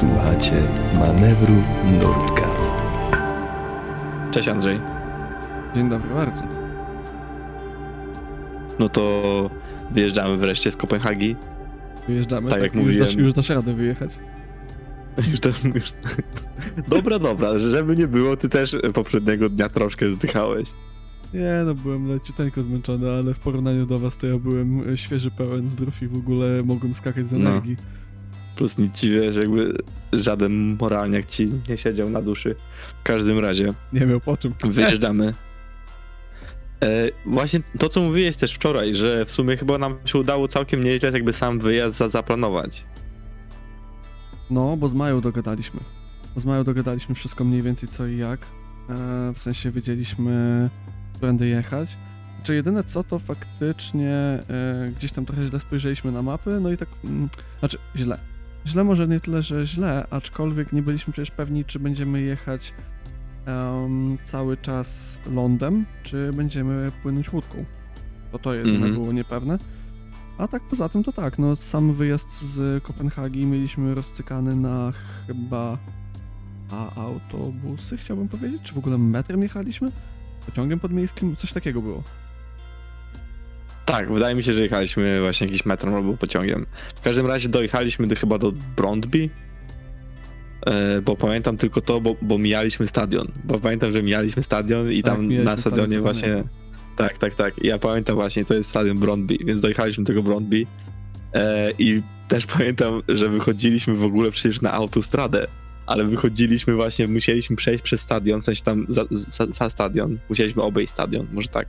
Słuchacie 0.00 0.62
manewru 0.94 1.54
Nurtka. 2.00 2.48
Cześć 4.30 4.48
Andrzej. 4.48 4.80
Dzień 5.74 5.90
dobry 5.90 6.14
bardzo. 6.14 6.44
No 8.78 8.88
to 8.88 9.22
wyjeżdżamy 9.90 10.36
wreszcie 10.36 10.70
z 10.70 10.76
Kopenhagi. 10.76 11.36
Wyjeżdżamy. 12.08 12.50
Tak 12.50 12.62
jak 12.62 12.74
już 12.74 12.84
mówiłem. 12.84 13.06
Dasz, 13.06 13.14
już 13.14 13.32
dasz 13.32 13.48
radę 13.48 13.74
wyjechać. 13.74 14.18
Już 15.30 15.40
tam, 15.40 15.52
już... 15.74 15.92
Dobra, 16.88 17.18
dobra, 17.18 17.58
żeby 17.58 17.96
nie 17.96 18.08
było, 18.08 18.36
ty 18.36 18.48
też 18.48 18.76
poprzedniego 18.94 19.48
dnia 19.48 19.68
troszkę 19.68 20.10
zdychałeś. 20.10 20.68
Nie, 21.34 21.62
no 21.66 21.74
byłem 21.74 22.08
leciuteńko 22.08 22.62
zmęczony, 22.62 23.10
ale 23.10 23.34
w 23.34 23.40
porównaniu 23.40 23.86
do 23.86 23.98
was 23.98 24.18
to 24.18 24.26
ja 24.26 24.38
byłem 24.38 24.88
e, 24.92 24.96
świeży, 24.96 25.30
pełen, 25.30 25.68
zdrów 25.68 26.02
i 26.02 26.06
w 26.08 26.16
ogóle 26.16 26.62
mogłem 26.64 26.94
skakać 26.94 27.28
z 27.28 27.32
No. 27.32 27.62
Plus 28.60 28.78
nic 28.78 28.94
ci 28.94 29.10
wiesz, 29.10 29.36
jakby 29.36 29.74
żaden 30.12 30.76
moralniak 30.80 31.26
ci 31.26 31.50
nie 31.68 31.78
siedział 31.78 32.10
na 32.10 32.22
duszy. 32.22 32.56
W 33.00 33.02
każdym 33.02 33.38
razie, 33.38 33.74
Nie 33.92 34.06
miał 34.06 34.20
po 34.20 34.36
czym. 34.36 34.54
wyjeżdżamy. 34.64 35.34
E, 36.82 37.08
właśnie 37.26 37.60
to, 37.78 37.88
co 37.88 38.00
mówiłeś 38.00 38.36
też 38.36 38.54
wczoraj, 38.54 38.94
że 38.94 39.24
w 39.24 39.30
sumie 39.30 39.56
chyba 39.56 39.78
nam 39.78 39.96
się 40.04 40.18
udało 40.18 40.48
całkiem 40.48 40.84
nieźle 40.84 41.10
jakby 41.10 41.32
sam 41.32 41.58
wyjazd 41.58 41.98
za, 41.98 42.08
zaplanować. 42.08 42.84
No, 44.50 44.76
bo 44.76 44.88
z 44.88 44.94
Mają 44.94 45.20
dogadaliśmy. 45.20 45.80
Bo 46.34 46.40
z 46.40 46.44
Mają 46.44 46.64
dogadaliśmy 46.64 47.14
wszystko 47.14 47.44
mniej 47.44 47.62
więcej 47.62 47.88
co 47.88 48.06
i 48.06 48.16
jak. 48.16 48.40
E, 48.40 48.46
w 49.34 49.38
sensie 49.38 49.70
wiedzieliśmy, 49.70 50.68
którędy 51.14 51.48
jechać. 51.48 51.96
Czy 52.42 52.54
jedyne 52.54 52.84
co, 52.84 53.04
to 53.04 53.18
faktycznie 53.18 54.10
e, 54.10 54.42
gdzieś 54.98 55.12
tam 55.12 55.26
trochę 55.26 55.42
źle 55.42 55.60
spojrzeliśmy 55.60 56.12
na 56.12 56.22
mapy, 56.22 56.58
no 56.60 56.72
i 56.72 56.76
tak, 56.76 56.88
mm, 57.04 57.28
znaczy 57.60 57.78
źle. 57.96 58.29
Źle 58.66 58.84
może 58.84 59.08
nie 59.08 59.20
tyle, 59.20 59.42
że 59.42 59.66
źle, 59.66 60.06
aczkolwiek 60.10 60.72
nie 60.72 60.82
byliśmy 60.82 61.12
przecież 61.12 61.30
pewni, 61.30 61.64
czy 61.64 61.78
będziemy 61.78 62.20
jechać 62.20 62.74
em, 63.46 64.18
cały 64.24 64.56
czas 64.56 65.20
lądem, 65.32 65.84
czy 66.02 66.30
będziemy 66.36 66.92
płynąć 67.02 67.32
łódką. 67.32 67.64
To 68.32 68.38
to 68.38 68.54
jedyne 68.54 68.74
Mhm. 68.76 68.94
było 68.94 69.12
niepewne. 69.12 69.58
A 70.38 70.48
tak 70.48 70.62
poza 70.62 70.88
tym 70.88 71.04
to 71.04 71.12
tak, 71.12 71.38
no 71.38 71.56
sam 71.56 71.92
wyjazd 71.92 72.42
z 72.42 72.82
Kopenhagi 72.82 73.46
mieliśmy 73.46 73.94
rozcykany 73.94 74.56
na 74.56 74.92
chyba 75.26 75.78
a 76.70 76.94
autobusy, 77.02 77.96
chciałbym 77.96 78.28
powiedzieć, 78.28 78.62
czy 78.62 78.74
w 78.74 78.78
ogóle 78.78 78.98
metrem 78.98 79.42
jechaliśmy? 79.42 79.92
Pociągiem 80.46 80.80
podmiejskim? 80.80 81.36
Coś 81.36 81.52
takiego 81.52 81.82
było. 81.82 82.02
Tak, 83.84 84.12
wydaje 84.12 84.34
mi 84.34 84.42
się, 84.42 84.52
że 84.52 84.60
jechaliśmy 84.60 85.20
właśnie 85.20 85.46
jakimś 85.46 85.64
metrem 85.66 85.94
albo 85.94 86.16
pociągiem. 86.16 86.66
W 86.94 87.00
każdym 87.00 87.26
razie 87.26 87.48
dojechaliśmy 87.48 88.06
do, 88.06 88.16
chyba 88.16 88.38
do 88.38 88.52
Brondby, 88.76 89.28
e, 90.66 91.02
bo 91.02 91.16
pamiętam 91.16 91.56
tylko 91.56 91.80
to, 91.80 92.00
bo, 92.00 92.16
bo 92.22 92.38
mijaliśmy 92.38 92.86
stadion. 92.86 93.28
Bo 93.44 93.58
pamiętam, 93.58 93.92
że 93.92 94.02
mijaliśmy 94.02 94.42
stadion 94.42 94.92
i 94.92 95.02
Tak, 95.02 95.14
tam 95.14 95.28
na 95.28 95.56
stadionie 95.56 95.82
stadion, 95.84 96.02
właśnie... 96.02 96.28
pamiętam. 96.28 96.60
Tak, 96.96 97.18
tak, 97.18 97.34
tak. 97.34 97.64
Ja 97.64 97.78
pamiętam 97.78 98.14
właśnie, 98.14 98.44
to 98.44 98.54
jest 98.54 98.70
stadion 98.70 98.98
Brondby, 98.98 99.36
więc 99.44 99.60
dojechaliśmy 99.60 100.04
do 100.04 100.08
tego 100.08 100.22
Brondby 100.22 100.66
e, 101.34 101.70
i 101.78 102.02
też 102.28 102.46
pamiętam, 102.56 103.02
że 103.08 103.28
wychodziliśmy 103.28 103.94
w 103.94 104.04
ogóle 104.04 104.30
przecież 104.30 104.60
na 104.60 104.72
autostradę, 104.72 105.46
ale 105.86 106.04
wychodziliśmy 106.04 106.74
właśnie, 106.74 107.08
musieliśmy 107.08 107.56
przejść 107.56 107.82
przez 107.82 108.00
stadion, 108.00 108.40
w 108.40 108.44
sensie 108.44 108.62
tam 108.62 108.86
za, 108.88 109.04
za, 109.28 109.46
za 109.46 109.70
stadion, 109.70 110.18
musieliśmy 110.28 110.62
obejść 110.62 110.92
stadion, 110.92 111.26
może 111.32 111.48
tak. 111.48 111.66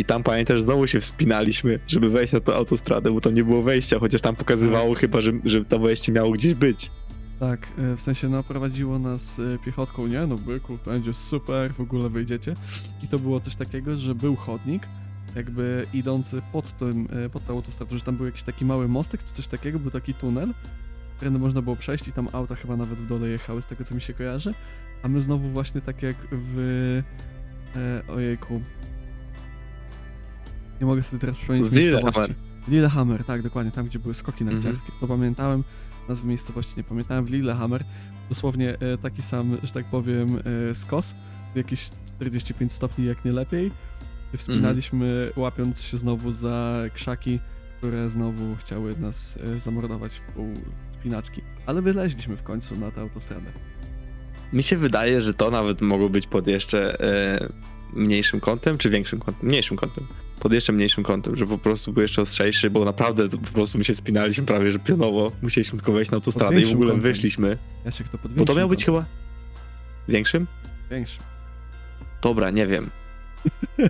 I 0.00 0.04
tam 0.04 0.22
pamiętam, 0.22 0.56
że 0.56 0.62
znowu 0.62 0.86
się 0.86 1.00
wspinaliśmy, 1.00 1.78
żeby 1.88 2.10
wejść 2.10 2.32
na 2.32 2.40
tą 2.40 2.54
autostradę, 2.54 3.10
bo 3.10 3.20
tam 3.20 3.34
nie 3.34 3.44
było 3.44 3.62
wejścia, 3.62 3.98
chociaż 3.98 4.20
tam 4.20 4.36
pokazywało 4.36 4.94
chyba, 4.94 5.22
że, 5.22 5.32
że 5.44 5.64
to 5.64 5.78
wejście 5.78 6.12
miało 6.12 6.30
gdzieś 6.30 6.54
być. 6.54 6.90
Tak, 7.40 7.68
e, 7.78 7.96
w 7.96 8.00
sensie 8.00 8.28
no 8.28 8.42
prowadziło 8.42 8.98
nas 8.98 9.38
e, 9.38 9.58
piechotką, 9.64 10.06
nie 10.06 10.26
no 10.26 10.36
byku, 10.36 10.78
będzie 10.86 11.12
super, 11.12 11.74
w 11.74 11.80
ogóle 11.80 12.08
wyjdziecie. 12.08 12.54
I 13.04 13.08
to 13.08 13.18
było 13.18 13.40
coś 13.40 13.56
takiego, 13.56 13.96
że 13.96 14.14
był 14.14 14.36
chodnik, 14.36 14.82
jakby 15.36 15.86
idący 15.94 16.42
pod 16.52 16.78
tym, 16.78 17.08
e, 17.24 17.28
pod 17.28 17.46
tą 17.46 17.54
autostradą, 17.54 17.98
że 17.98 18.04
tam 18.04 18.16
był 18.16 18.26
jakiś 18.26 18.42
taki 18.42 18.64
mały 18.64 18.88
mostek 18.88 19.24
czy 19.24 19.32
coś 19.32 19.46
takiego, 19.46 19.78
był 19.78 19.90
taki 19.90 20.14
tunel, 20.14 20.54
którędy 21.16 21.38
można 21.38 21.62
było 21.62 21.76
przejść 21.76 22.08
i 22.08 22.12
tam 22.12 22.28
auta 22.32 22.54
chyba 22.54 22.76
nawet 22.76 22.98
w 22.98 23.06
dole 23.06 23.28
jechały, 23.28 23.62
z 23.62 23.66
tego 23.66 23.84
co 23.84 23.94
mi 23.94 24.00
się 24.00 24.14
kojarzy. 24.14 24.54
A 25.02 25.08
my 25.08 25.22
znowu 25.22 25.48
właśnie 25.48 25.80
tak 25.80 26.02
jak 26.02 26.16
w... 26.32 26.58
E, 27.76 28.02
ojejku... 28.08 28.60
Nie 30.80 30.86
mogę 30.86 31.02
sobie 31.02 31.20
teraz 31.20 31.38
przypomnieć 31.38 31.72
miejscowości. 31.72 32.34
Lillehammer. 32.68 33.24
Tak, 33.24 33.42
dokładnie, 33.42 33.72
tam 33.72 33.86
gdzie 33.86 33.98
były 33.98 34.14
skoki 34.14 34.42
Mhm. 34.44 34.56
narciarskie. 34.56 34.92
To 35.00 35.06
pamiętałem, 35.08 35.64
nazwy 36.08 36.28
miejscowości 36.28 36.72
nie 36.76 36.84
pamiętałem, 36.84 37.24
w 37.24 37.30
Lillehammer. 37.30 37.84
Dosłownie 38.28 38.78
e, 38.78 38.98
taki 38.98 39.22
sam, 39.22 39.58
że 39.62 39.72
tak 39.72 39.84
powiem, 39.84 40.38
e, 40.70 40.74
skos, 40.74 41.14
jakieś 41.54 41.90
45 42.16 42.72
stopni 42.72 43.04
jak 43.04 43.24
nie 43.24 43.32
lepiej. 43.32 43.70
Wspinaliśmy, 44.36 45.32
łapiąc 45.36 45.82
się 45.82 45.98
znowu 45.98 46.32
za 46.32 46.82
krzaki, 46.94 47.38
które 47.78 48.10
znowu 48.10 48.56
chciały 48.56 48.98
nas 48.98 49.38
e, 49.56 49.58
zamordować 49.58 50.12
w 50.12 50.20
pół 50.20 50.54
spinaczki. 50.90 51.42
Ale 51.66 51.82
wyleźliśmy 51.82 52.36
w 52.36 52.42
końcu 52.42 52.76
na 52.78 52.90
tę 52.90 53.00
autostradę. 53.00 53.50
Mi 54.52 54.62
się 54.62 54.76
wydaje, 54.76 55.20
że 55.20 55.34
to 55.34 55.50
nawet 55.50 55.80
mogło 55.80 56.08
być 56.08 56.26
pod 56.26 56.46
jeszcze 56.46 57.00
e, 57.00 57.48
mniejszym 57.92 58.40
kątem, 58.40 58.78
czy 58.78 58.90
większym 58.90 59.18
kątem? 59.20 59.48
Mniejszym 59.48 59.76
kątem. 59.76 60.06
Pod 60.40 60.52
jeszcze 60.52 60.72
mniejszym 60.72 61.04
kątem, 61.04 61.36
że 61.36 61.46
po 61.46 61.58
prostu 61.58 61.92
był 61.92 62.02
jeszcze 62.02 62.22
ostrzejszy, 62.22 62.70
bo 62.70 62.84
naprawdę 62.84 63.28
po 63.28 63.38
prostu 63.38 63.78
my 63.78 63.84
się 63.84 63.94
spinaliśmy 63.94 64.44
prawie, 64.44 64.70
że 64.70 64.78
pionowo. 64.78 65.32
Musieliśmy 65.42 65.78
tylko 65.78 65.92
wejść 65.92 66.10
na 66.10 66.14
autostradę 66.14 66.60
i 66.60 66.66
w 66.66 66.72
ogóle 66.72 66.92
kątem. 66.92 67.12
wyszliśmy. 67.12 67.58
Ja 67.84 67.90
się 67.90 68.04
kto 68.04 68.18
Bo 68.36 68.44
to 68.44 68.54
miał 68.54 68.68
być 68.68 68.84
chyba 68.84 69.04
większym? 70.08 70.46
Większym. 70.90 71.22
Dobra, 72.22 72.50
nie 72.50 72.66
wiem. 72.66 72.90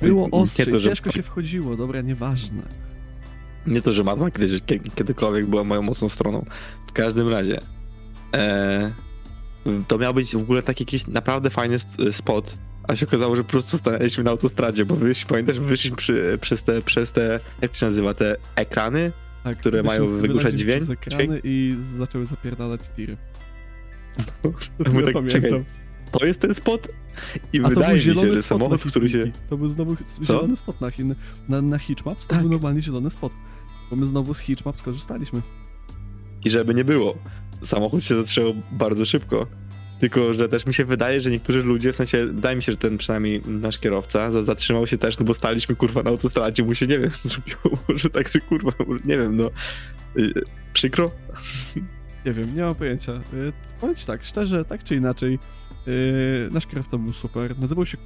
Było 0.00 0.24
nie 0.24 0.30
ostrze, 0.30 0.66
to, 0.66 0.80
że- 0.80 0.88
ciężko 0.88 1.10
się 1.10 1.22
wchodziło, 1.22 1.76
dobra, 1.76 2.00
nieważne. 2.00 2.62
Nie 3.66 3.82
to, 3.82 3.92
że 3.92 4.04
matma 4.04 4.30
kiedyś, 4.30 4.62
kie- 4.62 4.94
kiedykolwiek 4.94 5.46
była 5.46 5.64
moją 5.64 5.82
mocną 5.82 6.08
stroną. 6.08 6.44
W 6.86 6.92
każdym 6.92 7.28
razie. 7.28 7.60
E, 8.34 8.92
to 9.88 9.98
miał 9.98 10.14
być 10.14 10.36
w 10.36 10.40
ogóle 10.40 10.62
taki 10.62 10.82
jakiś 10.84 11.06
naprawdę 11.06 11.50
fajny 11.50 11.76
spot. 12.12 12.56
A 12.88 12.96
się 12.96 13.06
okazało, 13.06 13.36
że 13.36 13.44
po 13.44 13.50
prostu 13.50 13.78
stanęliśmy 13.78 14.24
na 14.24 14.30
autostradzie, 14.30 14.84
bo 14.86 14.96
wyś, 14.96 15.24
pamiętasz, 15.24 15.60
wyszliśmy 15.60 15.96
przy, 15.96 16.38
przez, 16.40 16.64
te, 16.64 16.82
przez 16.82 17.12
te, 17.12 17.40
jak 17.62 17.70
to 17.70 17.76
się 17.78 17.86
nazywa, 17.86 18.14
te 18.14 18.36
ekrany? 18.56 19.12
Tak, 19.44 19.56
Które 19.56 19.82
mają 19.82 20.00
wyszliśmy- 20.06 20.22
wygłuszać 20.22 20.54
dźwięk? 20.58 20.82
z 20.82 20.90
ekrany 20.90 21.40
i 21.44 21.76
zaczęły 21.80 22.26
zapierdalać 22.26 22.80
tiry. 22.96 23.16
My 24.92 25.00
Ja 25.00 25.06
tak, 25.06 25.12
pamiętam. 25.14 25.28
czekaj, 25.28 25.64
to 26.12 26.26
jest 26.26 26.40
ten 26.40 26.54
spot? 26.54 26.88
I 27.52 27.58
A 27.60 27.62
to 27.62 27.68
wydaje 27.68 27.94
mi 27.94 28.00
się, 28.02 28.12
że 28.34 28.42
samochód, 28.42 28.82
który 28.84 29.08
się... 29.08 29.30
To 29.50 29.56
był 29.56 29.70
znowu 29.70 29.96
Co? 30.06 30.24
zielony 30.24 30.56
spot 30.56 30.80
na, 30.80 30.90
Chin, 30.90 31.14
na, 31.48 31.62
na 31.62 31.78
Hitchmaps, 31.78 32.26
to 32.26 32.30
Tak. 32.34 32.40
był 32.40 32.50
normalnie 32.50 32.82
zielony 32.82 33.10
spot. 33.10 33.32
Bo 33.90 33.96
my 33.96 34.06
znowu 34.06 34.34
z 34.34 34.38
Hitchmaps 34.38 34.78
skorzystaliśmy. 34.78 35.42
I 36.44 36.50
żeby 36.50 36.74
nie 36.74 36.84
było, 36.84 37.18
samochód 37.62 38.04
się 38.04 38.14
zatrzymał 38.14 38.52
bardzo 38.72 39.06
szybko. 39.06 39.46
Tylko, 40.00 40.34
że 40.34 40.48
też 40.48 40.66
mi 40.66 40.74
się 40.74 40.84
wydaje, 40.84 41.20
że 41.20 41.30
niektórzy 41.30 41.62
ludzie, 41.62 41.92
w 41.92 41.96
sensie, 41.96 42.26
wydaje 42.26 42.56
mi 42.56 42.62
się, 42.62 42.72
że 42.72 42.78
ten 42.78 42.98
przynajmniej 42.98 43.42
nasz 43.46 43.78
kierowca 43.78 44.30
za- 44.32 44.42
zatrzymał 44.44 44.86
się 44.86 44.98
też, 44.98 45.18
no 45.18 45.24
bo 45.24 45.34
staliśmy 45.34 45.76
kurwa 45.76 46.02
na 46.02 46.10
autostradzie, 46.10 46.64
mu 46.64 46.74
się 46.74 46.86
nie 46.86 46.98
wiem, 46.98 47.10
zrobiło, 47.22 47.82
może 47.88 48.10
tak, 48.10 48.28
że 48.28 48.40
kurwa, 48.40 48.70
nie 49.04 49.18
wiem, 49.18 49.36
no. 49.36 49.50
y, 50.18 50.32
Przykro? 50.72 51.10
Nie 52.26 52.32
wiem, 52.32 52.56
nie 52.56 52.62
mam 52.62 52.74
pojęcia. 52.74 53.12
Powiem 53.80 53.96
ci 53.96 54.06
tak, 54.06 54.24
szczerze, 54.24 54.64
tak 54.64 54.84
czy 54.84 54.96
inaczej, 54.96 55.38
yy, 55.86 55.92
nasz 56.52 56.66
kierowca 56.66 56.98
był 56.98 57.12
super. 57.12 57.58
Nazywał 57.58 57.86
się 57.86 57.98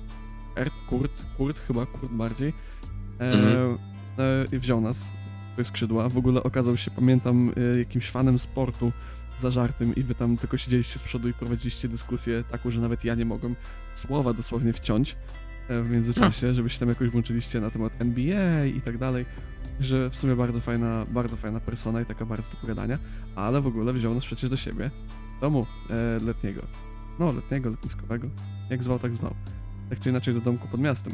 Kurt, 0.55 0.72
Kurt, 0.88 1.22
Kurt 1.37 1.58
chyba, 1.61 1.87
Kurt 1.87 2.12
bardziej. 2.12 2.49
E, 3.20 3.32
Mhm. 3.32 3.78
e, 4.19 4.44
I 4.56 4.58
wziął 4.58 4.81
nas 4.81 5.12
do 5.56 5.64
skrzydła. 5.64 6.08
W 6.08 6.16
ogóle 6.19 6.43
okazał 6.43 6.76
się, 6.76 6.90
pamiętam, 6.90 7.52
jakimś 7.78 8.11
fanem 8.11 8.38
sportu 8.38 8.93
zażartym 9.38 9.94
i 9.94 10.02
wy 10.02 10.14
tam 10.14 10.37
tylko 10.37 10.56
siedzieliście 10.56 10.99
z 10.99 11.02
przodu 11.02 11.29
i 11.29 11.32
prowadziliście 11.32 11.88
dyskusję 11.88 12.44
taką, 12.50 12.70
że 12.70 12.81
nawet 12.81 13.05
ja 13.05 13.14
nie 13.14 13.25
mogłem 13.25 13.56
słowa 13.94 14.32
dosłownie 14.32 14.73
wciąć 14.73 15.17
e, 15.69 15.82
w 15.82 15.90
międzyczasie, 15.90 16.55
żebyście 16.55 16.81
tam 16.81 16.88
jakoś 16.88 17.08
włączyliście 17.08 17.61
na 17.61 17.70
temat 17.70 17.93
NBA 18.02 18.64
i 18.64 18.81
tak 18.81 18.99
dalej, 18.99 19.25
że 19.81 20.11
w 20.11 20.17
sumie 20.17 20.37
bardzo 20.37 20.61
fajna, 20.61 21.06
bardzo 21.11 21.37
fajna 21.37 21.61
persona 21.61 22.00
i 22.00 22.06
taka 22.06 22.26
bardzo 22.26 22.50
do 22.50 22.56
pogadania, 22.56 22.99
ale 23.37 23.61
w 23.61 23.67
ogóle 23.67 23.93
wziął 23.93 24.14
nas 24.14 24.25
przecież 24.25 24.50
do 24.50 24.56
siebie, 24.56 24.90
domu 25.40 25.67
e, 25.90 26.25
letniego, 26.25 26.62
no 27.19 27.32
letniego, 27.32 27.70
letniskowego, 27.70 28.28
jak 28.70 28.85
zwał, 28.85 28.99
tak 28.99 29.14
zwał, 29.14 29.35
tak 29.90 30.00
czy 30.00 30.11
inaczej 30.11 30.35
do 30.35 30.40
domku 30.40 30.69
pod 30.69 30.81
miastem. 30.81 31.12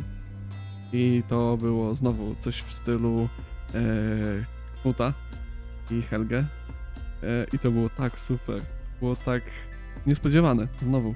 I 0.92 1.22
to 1.28 1.56
było 1.56 1.94
znowu 1.94 2.34
coś 2.38 2.62
w 2.62 2.72
stylu 2.72 3.28
e, 3.74 3.78
Knuta 4.82 5.12
i 5.90 6.02
Helge. 6.02 6.44
E, 7.22 7.46
I 7.52 7.58
to 7.58 7.70
było 7.70 7.88
tak 7.88 8.18
super. 8.18 8.62
Było 9.00 9.16
tak 9.16 9.42
niespodziewane, 10.06 10.68
znowu. 10.82 11.14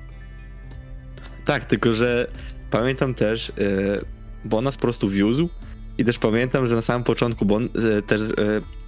Tak, 1.45 1.65
tylko, 1.65 1.95
że 1.95 2.27
pamiętam 2.71 3.15
też, 3.15 3.49
y, 3.49 3.53
bo 4.45 4.59
on 4.59 4.65
nas 4.65 4.77
po 4.77 4.83
prostu 4.83 5.09
wiózł 5.09 5.49
I 5.99 6.05
też 6.05 6.19
pamiętam, 6.19 6.69
że 6.69 6.75
na 6.75 6.83
samym 6.83 7.05
początku, 7.05 7.45
bo 7.45 7.55
on 7.55 7.65
e, 7.65 8.03
też 8.03 8.21
e, 8.23 8.27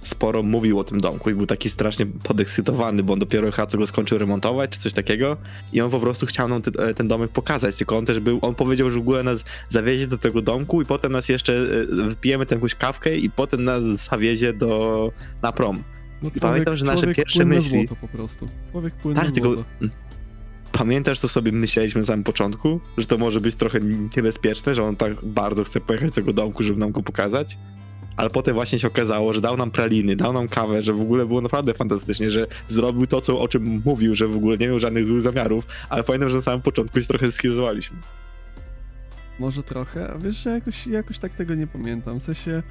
sporo 0.03 0.43
mówił 0.43 0.79
o 0.79 0.83
tym 0.83 1.01
domku 1.01 1.29
i 1.29 1.33
był 1.33 1.45
taki 1.45 1.69
strasznie 1.69 2.05
podekscytowany, 2.05 3.03
bo 3.03 3.13
on 3.13 3.19
dopiero 3.19 3.51
chyba 3.51 3.67
co 3.67 3.77
go 3.77 3.87
skończył 3.87 4.17
remontować, 4.17 4.69
czy 4.69 4.79
coś 4.79 4.93
takiego. 4.93 5.37
I 5.73 5.81
on 5.81 5.91
po 5.91 5.99
prostu 5.99 6.25
chciał 6.25 6.47
nam 6.47 6.61
ty, 6.61 6.71
e, 6.79 6.93
ten 6.93 7.07
domek 7.07 7.31
pokazać, 7.31 7.77
tylko 7.77 7.97
on 7.97 8.05
też 8.05 8.19
był, 8.19 8.39
on 8.41 8.55
powiedział, 8.55 8.91
że 8.91 8.97
w 8.97 9.01
ogóle 9.01 9.23
nas 9.23 9.45
zawiezie 9.69 10.07
do 10.07 10.17
tego 10.17 10.41
domku 10.41 10.81
i 10.81 10.85
potem 10.85 11.11
nas 11.11 11.29
jeszcze 11.29 11.53
e, 11.53 11.85
wypijemy 11.85 12.45
tę 12.45 12.55
jakąś 12.55 12.75
kawkę 12.75 13.17
i 13.17 13.29
potem 13.29 13.63
nas 13.63 13.83
zawiezie 13.83 14.53
do, 14.53 15.11
na 15.41 15.51
prom. 15.51 15.83
No, 16.25 16.41
pamiętam, 16.41 16.75
że 16.75 16.85
nasze 16.85 17.13
pierwsze 17.13 17.45
myśli- 17.45 17.79
Złoto 17.87 17.95
po 18.01 18.07
prostu. 18.07 18.45
Człowiek 18.71 18.93
płynne 18.93 19.21
Tak, 19.21 19.31
tylko 19.31 19.63
pamiętasz, 20.71 21.19
co 21.19 21.27
sobie 21.27 21.51
myśleliśmy 21.51 22.01
na 22.01 22.07
samym 22.07 22.23
początku? 22.23 22.79
Że 22.97 23.05
to 23.05 23.17
może 23.17 23.41
być 23.41 23.55
trochę 23.55 23.79
niebezpieczne, 24.17 24.75
że 24.75 24.83
on 24.83 24.95
tak 24.95 25.25
bardzo 25.25 25.63
chce 25.63 25.81
pojechać 25.81 26.09
do 26.09 26.15
tego 26.15 26.33
domku, 26.33 26.63
żeby 26.63 26.79
nam 26.79 26.91
go 26.91 27.03
pokazać? 27.03 27.57
Ale 28.17 28.29
potem 28.29 28.53
właśnie 28.53 28.79
się 28.79 28.87
okazało, 28.87 29.33
że 29.33 29.41
dał 29.41 29.57
nam 29.57 29.71
praliny, 29.71 30.15
dał 30.15 30.33
nam 30.33 30.47
kawę, 30.47 30.83
że 30.83 30.93
w 30.93 31.01
ogóle 31.01 31.25
było 31.25 31.41
naprawdę 31.41 31.73
fantastycznie, 31.73 32.31
że 32.31 32.47
zrobił 32.67 33.07
to, 33.07 33.21
co, 33.21 33.39
o 33.39 33.47
czym 33.47 33.81
mówił, 33.85 34.15
że 34.15 34.27
w 34.27 34.35
ogóle 34.35 34.57
nie 34.57 34.67
miał 34.67 34.79
żadnych 34.79 35.05
złych 35.07 35.21
zamiarów, 35.21 35.65
ale 35.89 36.03
pamiętam, 36.03 36.29
że 36.29 36.35
na 36.35 36.41
samym 36.41 36.61
początku 36.61 37.01
się 37.01 37.07
trochę 37.07 37.31
schizowaliśmy. 37.31 37.97
Może 39.39 39.63
trochę, 39.63 40.09
a 40.13 40.17
wiesz, 40.17 40.35
że 40.35 40.49
jakoś, 40.49 40.87
jakoś 40.87 41.19
tak 41.19 41.31
tego 41.31 41.55
nie 41.55 41.67
pamiętam. 41.67 42.19
W 42.19 42.23
sensie 42.23 42.63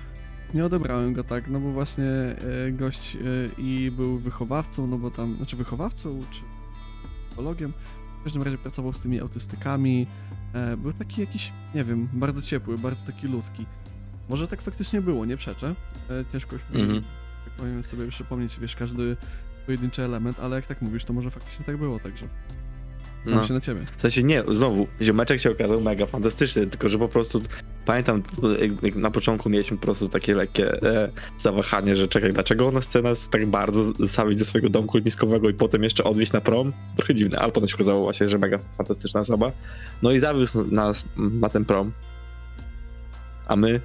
nie 0.55 0.65
odebrałem 0.65 1.13
go 1.13 1.25
tak, 1.25 1.49
no 1.49 1.61
bo 1.61 1.73
właśnie 1.73 2.05
e, 2.05 2.73
gość 2.73 3.17
e, 3.17 3.21
i 3.59 3.91
był 3.91 4.19
wychowawcą, 4.19 4.87
no 4.87 4.99
bo 4.99 5.11
tam, 5.11 5.37
znaczy 5.37 5.57
wychowawcą 5.57 6.21
czy 6.31 6.41
psychologiem, 7.29 7.73
w 8.21 8.25
każdym 8.25 8.43
razie 8.43 8.59
pracował 8.59 8.93
z 8.93 9.01
tymi 9.01 9.21
autystykami. 9.21 10.07
E, 10.53 10.77
był 10.77 10.93
taki 10.93 11.21
jakiś, 11.21 11.53
nie 11.75 11.85
wiem, 11.85 12.09
bardzo 12.13 12.43
ciepły, 12.43 12.79
bardzo 12.79 13.07
taki 13.13 13.29
ludzki. 13.29 13.67
Może 14.29 14.49
tak 14.49 14.63
faktycznie 14.63 15.01
było, 15.01 15.25
nie 15.25 15.37
przeczę. 15.37 15.75
Ciężko 16.33 16.57
już 16.57 16.63
Mhm. 16.73 17.03
tak 17.45 17.55
powiem 17.55 17.83
sobie 17.83 18.09
przypomnieć, 18.09 18.61
wiesz, 18.61 18.77
każdy 18.77 19.17
pojedynczy 19.67 20.03
element, 20.05 20.41
ale 20.41 20.57
jak 20.57 20.67
tak 20.67 20.83
mówisz, 20.83 21.05
to 21.05 21.13
może 21.13 21.31
faktycznie 21.31 21.65
tak 21.65 21.77
było, 21.77 21.99
także 21.99 22.29
znam 23.25 23.37
No. 23.39 23.47
się 23.47 23.55
na 23.55 23.61
ciebie. 23.61 23.87
W 23.97 24.01
sensie 24.01 24.23
nie, 24.23 24.43
znowu, 24.49 24.87
ziomeczek 25.03 25.41
się 25.41 25.51
okazał 25.51 25.81
mega 25.81 26.07
fantastyczny, 26.07 26.67
tylko 26.67 26.89
że 26.89 26.99
po 26.99 27.09
prostu 27.09 27.43
pamiętam, 27.87 28.23
jak, 28.83 28.97
na 28.97 29.11
początku 29.11 29.51
mieliśmy 29.51 29.77
po 29.77 29.83
prostu 29.83 30.09
takie 30.09 30.35
lekkie 30.35 30.83
e, 30.83 31.11
zawahanie, 31.39 31.97
że 31.97 32.09
czekaj, 32.09 32.33
dlaczego 32.33 32.69
ona 32.69 32.81
chce 32.81 33.03
nas 33.03 33.29
tak 33.29 33.47
bardzo 33.47 33.93
zostawić 33.93 34.39
do 34.39 34.45
swojego 34.45 34.69
domku 34.69 34.97
lotniskowego 34.97 35.49
i 35.49 35.55
potem 35.55 35.83
jeszcze 35.83 36.05
odwieźć 36.05 36.33
na 36.33 36.41
prom? 36.41 36.73
Trochę 36.97 37.15
dziwne, 37.15 37.39
ale 37.39 37.53
potem 37.53 37.69
się 37.69 37.75
okazało 37.75 38.03
właśnie, 38.03 38.29
że 38.29 38.39
mega 38.39 38.59
fantastyczna 38.59 39.21
osoba. 39.21 39.53
No 40.03 40.11
i 40.13 40.21
zawiózł 40.21 40.65
nas 40.75 41.07
na 41.17 41.49
ten 41.49 41.65
prom, 41.65 41.93
a 43.49 43.57
my 43.57 43.81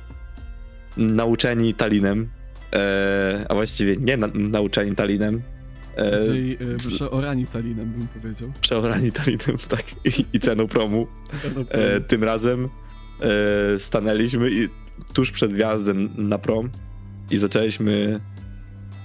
nauczeni 0.97 1.73
Talinem, 1.73 2.29
e, 2.73 3.45
a 3.49 3.53
właściwie 3.53 3.97
nie 3.97 4.17
na, 4.17 4.27
nauczeni 4.33 4.95
Talinem, 4.95 5.41
Bardziej 5.97 6.53
e, 6.53 6.75
przeorani 6.77 7.47
talinem, 7.47 7.91
bym 7.91 8.07
powiedział. 8.07 8.51
przeorani 8.61 9.11
Talinem, 9.11 9.57
tak, 9.69 9.83
i, 10.05 10.25
i 10.33 10.39
ceną 10.39 10.67
promu. 10.67 11.07
E, 11.69 12.01
tym 12.01 12.23
razem 12.23 12.69
e, 13.75 13.79
stanęliśmy 13.79 14.51
i 14.51 14.69
tuż 15.13 15.31
przed 15.31 15.53
wjazdem 15.53 16.09
na 16.17 16.37
prom 16.37 16.69
i 17.31 17.37
zaczęliśmy 17.37 18.19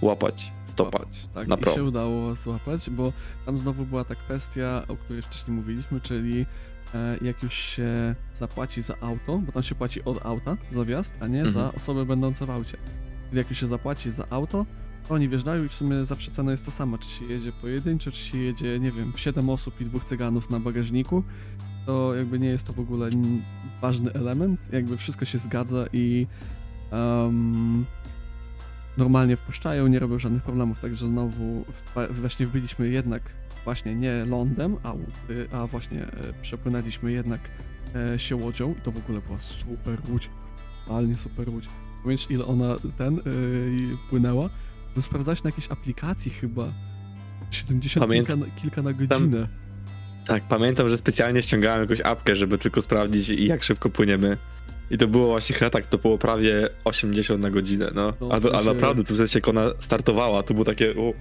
łapać 0.03 0.53
stopa. 0.67 0.99
Złapać, 0.99 1.27
tak, 1.35 1.49
na 1.49 1.57
i 1.57 1.59
prom. 1.59 1.75
się 1.75 1.85
udało 1.85 2.35
złapać, 2.35 2.91
bo 2.91 3.13
tam 3.47 3.59
znowu 3.59 3.85
była 3.85 4.05
ta 4.05 4.15
kwestia, 4.15 4.83
o 4.89 4.97
której 4.97 5.23
wcześniej 5.23 5.57
mówiliśmy, 5.57 6.01
czyli 6.01 6.47
e, 6.95 7.19
jak 7.23 7.43
już 7.43 7.55
się 7.55 8.15
zapłaci 8.33 8.83
za 8.83 8.95
auto, 9.01 9.39
bo 9.39 9.53
tam 9.53 9.63
się 9.63 9.75
płaci 9.75 10.05
od 10.05 10.27
auta 10.27 10.57
za 10.71 10.85
wjazd, 10.85 11.17
a 11.21 11.27
nie 11.27 11.41
Mhm. 11.43 11.51
za 11.55 11.73
osobę 11.77 12.05
będącą 12.05 12.47
w 12.47 12.51
aucie. 12.51 12.77
Czyli 13.29 13.39
jak 13.39 13.51
już 13.51 13.59
się 13.61 13.67
zapłaci 13.67 14.11
za 14.11 14.27
auto, 14.31 14.59
to 14.59 14.67
oni 15.09 15.29
wjeżdżają 15.29 15.65
i 15.65 15.69
w 15.69 15.75
sumie 15.75 16.05
zawsze 16.05 16.31
cena 16.31 16.51
jest 16.51 16.65
ta 16.65 16.71
sama, 16.71 16.99
czy 16.99 17.09
się 17.09 17.25
jedzie 17.25 17.53
pojedynczo, 17.53 18.11
czy 18.11 18.23
się 18.23 18.39
jedzie, 18.39 18.81
nie 18.81 18.91
wiem, 18.91 19.13
w 19.13 19.21
7 19.21 19.49
osób 19.49 19.81
i 19.81 19.85
dwóch 19.85 20.05
cyganów 20.05 20.51
na 20.51 20.61
bagażniku, 20.61 21.23
to 21.87 22.15
jakby 22.15 22.39
nie 22.39 22.49
jest 22.49 22.67
to 22.67 22.73
w 22.73 22.81
ogóle 22.81 23.11
ważny 23.81 24.13
element, 24.13 24.61
jakby 24.73 24.97
wszystko 24.97 25.25
się 25.25 25.39
zgadza 25.39 25.87
i 25.93 26.27
em, 26.91 27.85
normalnie 28.97 29.37
wpuszczają, 29.37 29.87
nie 29.87 29.99
robią 29.99 30.19
żadnych 30.19 30.43
problemów, 30.43 30.81
także 30.81 31.09
znowu 31.09 31.65
wpa- 31.73 32.13
właśnie 32.13 32.47
wbyliśmy 32.47 32.89
jednak 32.89 33.23
właśnie 33.65 33.95
nie 33.95 34.25
lądem, 34.25 34.77
a, 34.83 34.95
a 35.53 35.67
właśnie 35.67 36.03
e, 36.03 36.11
przepłynęliśmy 36.43 37.13
jednak 37.13 37.41
e, 38.15 38.19
się 38.19 38.37
łodzią 38.37 38.75
i 38.79 38.81
to 38.81 38.93
w 38.93 38.97
ogóle 38.97 39.21
była 39.21 39.39
super 39.39 39.99
łódź, 40.09 40.31
totalnie 40.87 41.15
super 41.15 41.51
łódź. 41.51 41.69
Pamiętasz 42.03 42.31
ile 42.31 42.45
ona 42.45 42.77
ten 42.97 43.19
y, 43.19 43.23
płynęła? 44.11 44.51
No 44.97 45.03
sprawdzałeś 45.03 45.43
na 45.43 45.49
jakiejś 45.49 45.71
aplikacji 45.71 46.31
chyba 46.31 46.73
70 47.51 48.07
Pamięt- 48.07 48.27
kilka, 48.27 48.37
na- 48.47 48.61
kilka 48.61 48.83
na 48.83 48.93
godzinę. 48.93 49.49
Tak, 50.27 50.43
pamiętam, 50.49 50.89
że 50.89 50.99
specjalnie 50.99 51.43
ściągałem 51.43 51.81
jakąś 51.81 52.01
apkę, 52.01 52.37
żeby 52.37 52.59
tylko 52.59 52.83
sprawdzić 52.83 53.29
jak 53.29 53.63
szybko 53.63 53.91
płyniemy. 53.91 54.37
I 54.91 54.99
to 54.99 55.09
było 55.09 55.27
właśnie 55.27 55.57
chyba 55.57 55.71
tak, 55.71 55.87
to 55.87 55.99
było 55.99 56.19
prawie 56.19 56.69
80 56.85 57.43
na 57.43 57.51
godzinę, 57.51 57.91
no. 57.95 58.13
No, 58.21 58.29
w 58.29 58.33
a, 58.33 58.41
to, 58.41 58.49
a 58.55 58.59
sensie- 58.63 58.75
naprawdę, 58.75 59.05
to 59.05 59.15
w 59.15 59.17
sensie 59.17 59.39
jak 59.39 59.49
ona 59.49 59.71
startowała, 59.79 60.43
to 60.43 60.55
było 60.55 60.65
takie... 60.65 60.95
U, 60.95 61.15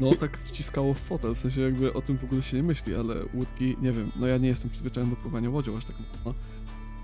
No 0.00 0.14
tak 0.14 0.38
wciskało 0.38 0.94
w 0.94 0.98
fotel, 0.98 1.34
w 1.34 1.38
sensie 1.38 1.60
jakby 1.60 1.92
o 1.92 2.02
tym 2.02 2.18
w 2.18 2.24
ogóle 2.24 2.42
się 2.42 2.56
nie 2.56 2.62
myśli, 2.62 2.94
ale 2.94 3.14
łódki, 3.34 3.76
nie 3.82 3.92
wiem, 3.92 4.10
no 4.16 4.26
ja 4.26 4.38
nie 4.38 4.48
jestem 4.48 4.70
przyzwyczajony 4.70 5.10
do 5.10 5.16
pływania 5.16 5.50
łodzią 5.50 5.76
aż 5.76 5.84
tak 5.84 5.96
mocno. 6.00 6.34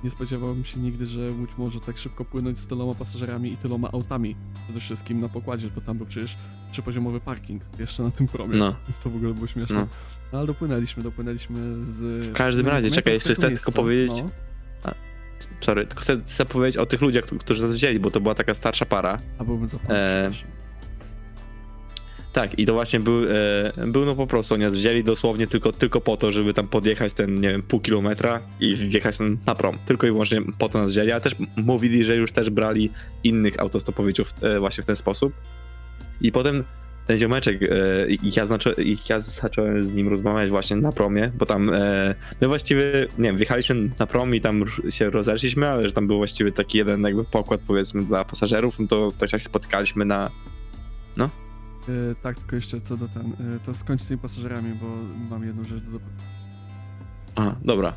Nie 0.04 0.10
spodziewałem 0.10 0.64
się 0.64 0.80
nigdy, 0.80 1.06
że 1.06 1.30
łódź 1.32 1.50
może 1.58 1.80
tak 1.80 1.98
szybko 1.98 2.24
płynąć 2.24 2.58
z 2.58 2.66
tyloma 2.66 2.94
pasażerami 2.94 3.52
i 3.52 3.56
tyloma 3.56 3.88
autami 3.92 4.36
przede 4.64 4.80
wszystkim 4.80 5.20
na 5.20 5.28
pokładzie, 5.28 5.68
bo 5.74 5.80
tam 5.80 5.96
był 5.98 6.06
przecież 6.06 6.36
trzypoziomowy 6.72 7.20
parking 7.20 7.62
jeszcze 7.78 8.02
na 8.02 8.10
tym 8.10 8.26
promie, 8.28 8.56
No. 8.56 8.76
więc 8.88 8.98
to 8.98 9.10
w 9.10 9.16
ogóle 9.16 9.34
było 9.34 9.46
śmieszne. 9.46 9.76
No. 9.76 9.88
No. 10.32 10.38
ale 10.38 10.46
dopłynęliśmy, 10.46 11.02
dopłynęliśmy 11.02 11.82
z... 11.84 12.26
W 12.26 12.32
każdym 12.32 12.64
nie 12.66 12.72
razie, 12.72 12.90
czekaj, 12.90 13.12
jeszcze 13.14 13.34
chcę 13.34 13.50
tylko 13.50 13.72
powiedzieć- 13.72 14.22
No, 14.84 14.90
sorry, 15.60 15.86
tylko 15.86 16.00
chcę, 16.02 16.20
chcę 16.24 16.46
powiedzieć 16.46 16.76
o 16.76 16.86
tych 16.86 17.00
ludziach, 17.00 17.24
któ- 17.24 17.38
którzy 17.38 17.62
nas 17.62 17.74
wzięli, 17.74 18.00
bo 18.00 18.10
to 18.10 18.20
była 18.20 18.34
taka 18.34 18.54
starsza 18.54 18.86
para. 18.86 19.18
a 19.38 19.44
byłbym 19.44 19.68
zapomniał, 19.68 19.96
E. 19.96 20.30
Tak, 22.36 22.58
i 22.58 22.66
to 22.66 22.72
właśnie 22.72 23.00
był, 23.00 23.24
e, 23.30 23.86
był 23.86 24.04
no 24.04 24.14
po 24.14 24.26
prostu, 24.26 24.56
nas 24.56 24.74
wzięli 24.74 25.04
dosłownie 25.04 25.46
tylko, 25.46 25.72
tylko 25.72 26.00
po 26.00 26.16
to, 26.16 26.32
żeby 26.32 26.54
tam 26.54 26.68
podjechać 26.68 27.12
ten, 27.12 27.40
nie 27.40 27.48
wiem, 27.48 27.62
pół 27.62 27.80
kilometra 27.80 28.40
i 28.60 28.76
wjechać 28.76 29.16
na 29.46 29.54
prom. 29.54 29.78
Tylko 29.84 30.06
i 30.06 30.10
wyłącznie 30.10 30.40
po 30.58 30.68
to 30.68 30.78
nas 30.78 30.90
wzięli, 30.90 31.12
ale 31.12 31.20
też 31.20 31.36
mówili, 31.56 32.04
że 32.04 32.16
już 32.16 32.32
też 32.32 32.50
brali 32.50 32.90
innych 33.24 33.60
autostopowiczów 33.60 34.34
e, 34.42 34.60
właśnie 34.60 34.82
w 34.82 34.86
ten 34.86 34.96
sposób. 34.96 35.32
I 36.20 36.32
potem 36.32 36.64
ten 37.06 37.18
ziomeczek, 37.18 37.62
e, 37.62 37.68
ja, 38.36 38.46
znaczy, 38.46 38.74
ja 39.08 39.20
zacząłem 39.20 39.86
z 39.86 39.92
nim 39.92 40.08
rozmawiać 40.08 40.50
właśnie 40.50 40.76
na 40.76 40.92
promie, 40.92 41.30
bo 41.38 41.46
tam 41.46 41.70
e, 41.74 42.14
my 42.40 42.48
właściwie, 42.48 42.84
nie 43.18 43.28
wiem, 43.28 43.36
wjechaliśmy 43.36 43.90
na 43.98 44.06
prom 44.06 44.34
i 44.34 44.40
tam 44.40 44.64
się 44.90 45.10
rozeszliśmy, 45.10 45.68
ale 45.68 45.88
że 45.88 45.92
tam 45.92 46.06
był 46.06 46.16
właściwie 46.16 46.52
taki 46.52 46.78
jeden 46.78 47.02
jakby 47.02 47.24
pokład 47.24 47.60
powiedzmy 47.66 48.04
dla 48.04 48.24
pasażerów, 48.24 48.78
no 48.80 48.86
to 48.86 49.12
też 49.18 49.32
jak 49.32 49.42
spotykaliśmy 49.42 50.04
na, 50.04 50.30
E, 51.18 51.45
tak, 52.22 52.36
tylko 52.38 52.56
jeszcze 52.56 52.80
co 52.80 52.96
do 52.96 53.08
ten, 53.08 53.32
e, 53.32 53.60
to 53.66 53.74
skończ 53.74 54.02
z 54.02 54.08
tymi 54.08 54.20
pasażerami, 54.20 54.74
bo 54.74 54.86
mam 55.30 55.44
jedną 55.44 55.64
rzecz 55.64 55.82
do. 55.82 56.00
A, 57.34 57.56
dobra. 57.64 57.94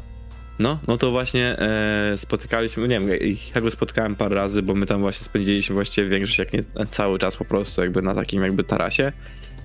No, 0.59 0.79
no 0.87 0.97
to 0.97 1.11
właśnie 1.11 1.59
e, 1.59 2.17
spotykaliśmy, 2.17 2.87
nie 2.87 2.99
wiem, 2.99 3.09
ja 3.55 3.61
go 3.61 3.71
spotkałem 3.71 4.15
parę 4.15 4.35
razy, 4.35 4.63
bo 4.63 4.75
my 4.75 4.85
tam 4.85 5.01
właśnie 5.01 5.25
spędziliśmy 5.25 5.73
właściwie 5.73 6.09
większość, 6.09 6.39
jak 6.39 6.53
nie 6.53 6.63
cały 6.91 7.19
czas 7.19 7.37
po 7.37 7.45
prostu 7.45 7.81
jakby 7.81 8.01
na 8.01 8.15
takim 8.15 8.43
jakby 8.43 8.63
tarasie. 8.63 9.11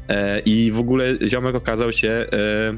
E, 0.08 0.38
I 0.38 0.72
w 0.72 0.78
ogóle 0.78 1.04
ziomek 1.26 1.54
okazał 1.54 1.92
się 1.92 2.08
e, 2.08 2.32
e, 2.32 2.74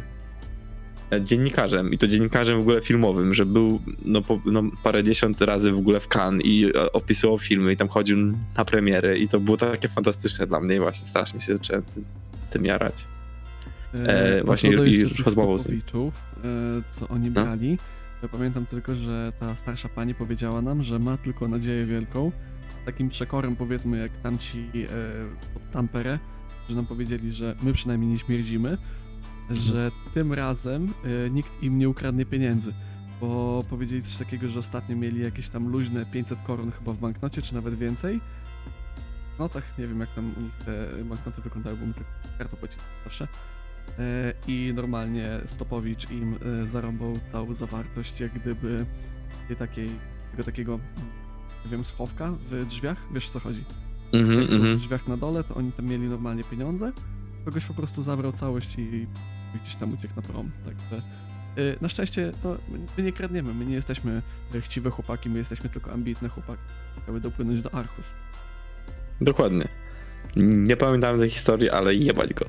dziennikarzem 1.23 1.93
i 1.93 1.99
to 1.99 2.09
dziennikarzem 2.09 2.59
w 2.59 2.61
ogóle 2.61 2.81
filmowym, 2.81 3.35
że 3.35 3.47
był 3.47 3.81
no, 4.05 4.23
po, 4.23 4.41
no 4.47 4.63
parędziesiąt 4.83 5.41
razy 5.41 5.73
w 5.73 5.79
ogóle 5.79 6.01
w 6.01 6.09
Cannes 6.09 6.47
i 6.47 6.65
e, 6.75 6.93
opisywał 6.93 7.39
filmy 7.39 7.73
i 7.73 7.77
tam 7.77 7.89
chodził 7.89 8.19
na 8.57 8.65
premiery 8.65 9.19
i 9.19 9.29
to 9.29 9.41
było 9.41 9.57
takie 9.57 9.89
fantastyczne 9.89 10.47
dla 10.47 10.61
mnie 10.61 10.77
i 10.77 10.79
właśnie 10.79 11.07
strasznie 11.07 11.41
się 11.41 11.53
zacząłem 11.53 11.83
tym, 11.83 12.05
tym 12.51 12.65
jarać. 12.65 13.05
E, 13.95 14.39
no 14.39 14.45
właśnie 14.45 14.71
i 14.71 15.05
rozmową 15.25 15.59
z 15.59 15.67
e, 15.67 15.73
co 16.91 17.09
oni 17.09 17.31
No. 17.31 17.43
brali. 17.43 17.79
Ja 18.23 18.29
pamiętam 18.29 18.67
tylko, 18.67 18.97
że 18.97 19.33
ta 19.41 19.57
starsza 19.57 19.89
pani 19.89 20.15
powiedziała 20.15 20.63
nam, 20.63 20.83
że 20.83 20.99
ma 20.99 21.17
tylko 21.17 21.49
nadzieję 21.49 21.85
wielką. 21.85 22.33
Takim 22.87 23.09
przekorem 23.09 23.57
powiedzmy, 23.57 23.99
jak 23.99 24.17
tamci 24.17 24.59
e, 24.59 25.57
od 25.57 25.71
Tampere, 25.71 26.19
że 26.69 26.77
nam 26.77 26.87
powiedzieli, 26.87 27.33
że 27.33 27.57
my 27.63 27.73
przynajmniej 27.73 28.11
nie 28.11 28.19
śmierdzimy, 28.19 28.79
że 29.51 29.91
tym 30.15 30.33
razem 30.33 30.93
e, 31.27 31.31
nikt 31.31 31.63
im 31.63 31.79
nie 31.79 31.89
ukradnie 31.89 32.27
pieniędzy. 32.27 32.73
Bo 33.21 33.63
powiedzieli 33.71 34.03
coś 34.03 34.17
takiego, 34.17 34.49
że 34.49 34.59
ostatnio 34.59 34.97
mieli 34.97 35.21
jakieś 35.21 35.49
tam 35.49 35.69
luźne 35.69 36.07
500 36.07 36.43
koron 36.43 36.71
chyba 36.71 36.93
w 36.93 36.99
banknocie, 36.99 37.43
czy 37.43 37.55
nawet 37.55 37.75
więcej. 37.75 38.21
No 39.39 39.49
tak, 39.49 39.65
nie 39.79 39.87
wiem 39.87 40.01
jak 40.01 40.15
tam 40.15 40.33
u 40.37 40.41
nich 40.41 40.53
te 40.65 41.05
banknoty 41.05 41.43
wyglądały, 41.43 41.77
bo 41.77 41.87
my 41.87 41.95
tylko 41.95 42.11
kartą 42.39 42.57
płacili 42.57 42.83
zawsze. 43.05 43.29
E, 43.99 44.33
I 44.49 44.73
normalnie 44.75 45.41
Stopowicz 45.47 46.11
im 46.11 46.39
e, 46.63 46.67
zarąbał 46.67 47.13
całą 47.27 47.55
zawartość, 47.55 48.21
jak 48.21 48.33
gdyby 48.33 48.87
takiej, 49.59 49.91
tego 50.31 50.45
takiego 50.45 50.79
nie 51.65 51.71
wiem, 51.71 51.85
schowka 51.85 52.33
w 52.51 52.65
drzwiach, 52.67 53.07
wiesz 53.13 53.29
o 53.29 53.31
co 53.31 53.41
chodzi. 53.41 53.65
Mhm, 54.13 54.41
Jak 54.41 54.51
są 54.51 54.57
w 54.57 54.61
mhm. 54.61 54.79
drzwiach 54.79 55.09
na 55.09 55.17
dole, 55.17 55.45
to 55.45 55.55
oni 55.55 55.73
tam 55.73 55.87
mieli 55.87 56.09
normalnie 56.09 56.45
pieniądze, 56.45 56.93
kogoś 57.47 57.65
po 57.65 57.75
prostu 57.75 58.03
zabrał 58.03 58.33
całość 58.33 58.79
i 58.79 59.07
gdzieś 59.63 59.75
tam 59.75 59.95
uciekł 59.95 60.17
na 60.17 60.23
prom, 60.23 60.51
także... 60.65 61.03
y, 61.59 61.77
Na 61.81 61.89
szczęście, 61.89 62.31
no, 62.45 62.57
my 62.97 63.03
nie 63.03 63.13
kradniemy, 63.13 63.55
my 63.55 63.67
nie 63.67 63.75
jesteśmy 63.75 64.23
y, 64.55 64.61
chciwe 64.61 64.91
chłopaki, 64.91 65.31
my 65.31 65.39
jesteśmy 65.39 65.71
tylko 65.71 65.93
ambitne 65.93 66.29
chłopaki, 66.29 66.63
aby 67.09 67.21
dopłynąć 67.21 67.61
do 67.61 67.75
Archus. 67.75 68.13
Dokładnie. 69.21 69.69
Nie 70.37 70.77
pamiętam 70.77 71.19
tej 71.19 71.31
historii, 71.31 71.71
ale 71.71 71.95
jebać 71.95 72.35
go. 72.35 72.47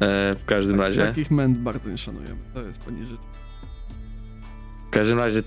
E, 0.00 0.34
w 0.34 0.44
każdym 0.44 0.80
razie. 0.80 1.06
Takich 1.06 1.30
męd 1.30 1.58
bardzo 1.58 1.90
nie 1.90 1.98
szanujemy, 1.98 2.40
to 2.54 2.62
jest 2.62 2.84
poniżej. 2.84 3.18
W 4.90 4.92
każdym 4.92 5.18
razie, 5.18 5.42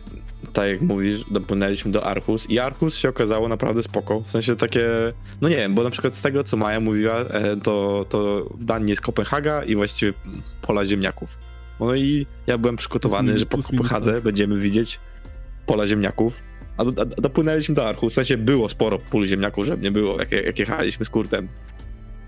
tak 0.54 0.70
jak 0.70 0.82
mówisz, 0.82 1.24
dopłynęliśmy 1.32 1.92
do 1.92 2.06
Archus 2.06 2.50
i 2.50 2.60
Archus 2.60 2.96
się 2.96 3.10
okazało 3.10 3.48
naprawdę 3.48 3.84
spoko. 3.84 4.22
W 4.22 4.30
sensie 4.30 4.56
takie, 4.56 4.88
no 5.42 5.50
nie 5.50 5.56
wiem, 5.56 5.76
bo 5.76 5.84
na 5.84 5.90
przykład 5.90 6.16
z 6.16 6.22
tego, 6.22 6.44
co 6.44 6.58
Maja 6.58 6.80
mówiła, 6.80 7.20
e, 7.20 7.58
to, 7.58 8.06
to 8.10 8.50
w 8.58 8.66
Danii 8.66 8.90
jest 8.90 9.02
Kopenhaga 9.02 9.64
i 9.64 9.76
właściwie 9.76 10.14
pola 10.62 10.86
ziemniaków. 10.86 11.38
No 11.80 11.96
i 11.96 12.26
ja 12.48 12.58
byłem 12.58 12.76
przygotowany, 12.76 13.32
minus- 13.32 13.40
że 13.40 13.46
po 13.46 13.58
Kopenhadze 13.58 14.14
tak. 14.14 14.24
będziemy 14.24 14.54
będziemy 14.54 14.62
widzieć 14.62 15.00
pola 15.66 15.88
ziemniaków. 15.88 16.40
A, 16.78 16.86
do, 16.86 17.02
a 17.02 17.06
dopłynęliśmy 17.06 17.76
do 17.76 17.88
Archus, 17.88 18.14
w 18.14 18.16
sensie 18.16 18.38
było 18.38 18.70
sporo 18.70 19.00
pól 19.00 19.26
ziemniaków, 19.26 19.66
żeby 19.66 19.84
nie 19.84 19.92
było, 19.92 20.20
jak, 20.20 20.32
jak 20.32 20.60
jechaliśmy 20.60 21.06
z 21.06 21.10
kurtem. 21.10 21.48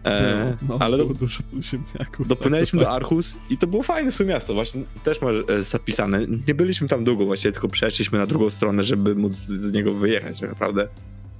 E, 0.06 0.58
no, 0.70 0.78
ale 0.80 0.98
do, 0.98 1.06
dużo 1.06 1.44
ziemniaków. 1.62 2.28
Dopłynęliśmy 2.34 2.80
tak, 2.80 2.88
do 2.90 2.94
Archus 2.96 3.38
i 3.50 3.58
to 3.58 3.68
było 3.68 3.84
fajne 3.84 4.12
sobie 4.12 4.30
miasto, 4.30 4.54
właśnie 4.54 4.84
też 5.04 5.22
masz 5.22 5.36
e, 5.50 5.64
zapisane. 5.64 6.20
Nie 6.48 6.56
byliśmy 6.56 6.88
tam 6.88 7.04
długo 7.04 7.26
właściwie, 7.26 7.52
tylko 7.52 7.68
przeszliśmy 7.68 8.18
na 8.20 8.26
drugą 8.28 8.50
stronę, 8.50 8.84
żeby 8.84 9.16
móc 9.16 9.34
z, 9.34 9.74
niego 9.74 9.94
wyjechać 9.94 10.40
tak 10.40 10.50
naprawdę. 10.50 10.88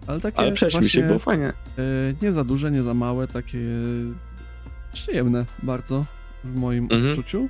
Ale 0.08 0.22
takie 0.22 0.38
Ale 0.40 0.52
przeszliśmy 0.52 0.82
właśnie, 0.82 1.02
się, 1.02 1.08
było 1.08 1.20
fajnie. 1.20 1.48
e, 1.48 1.54
nie 2.22 2.32
za 2.32 2.44
duże, 2.44 2.72
nie 2.72 2.84
za 2.84 2.94
małe, 2.94 3.28
takie 3.28 3.60
przyjemne 4.94 5.46
bardzo 5.64 6.06
w 6.44 6.56
moim 6.56 6.84
Mhm. 6.84 7.10
odczuciu. 7.10 7.50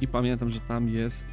I 0.00 0.08
pamiętam, 0.08 0.50
że 0.50 0.60
tam 0.60 0.88
jest 0.88 1.26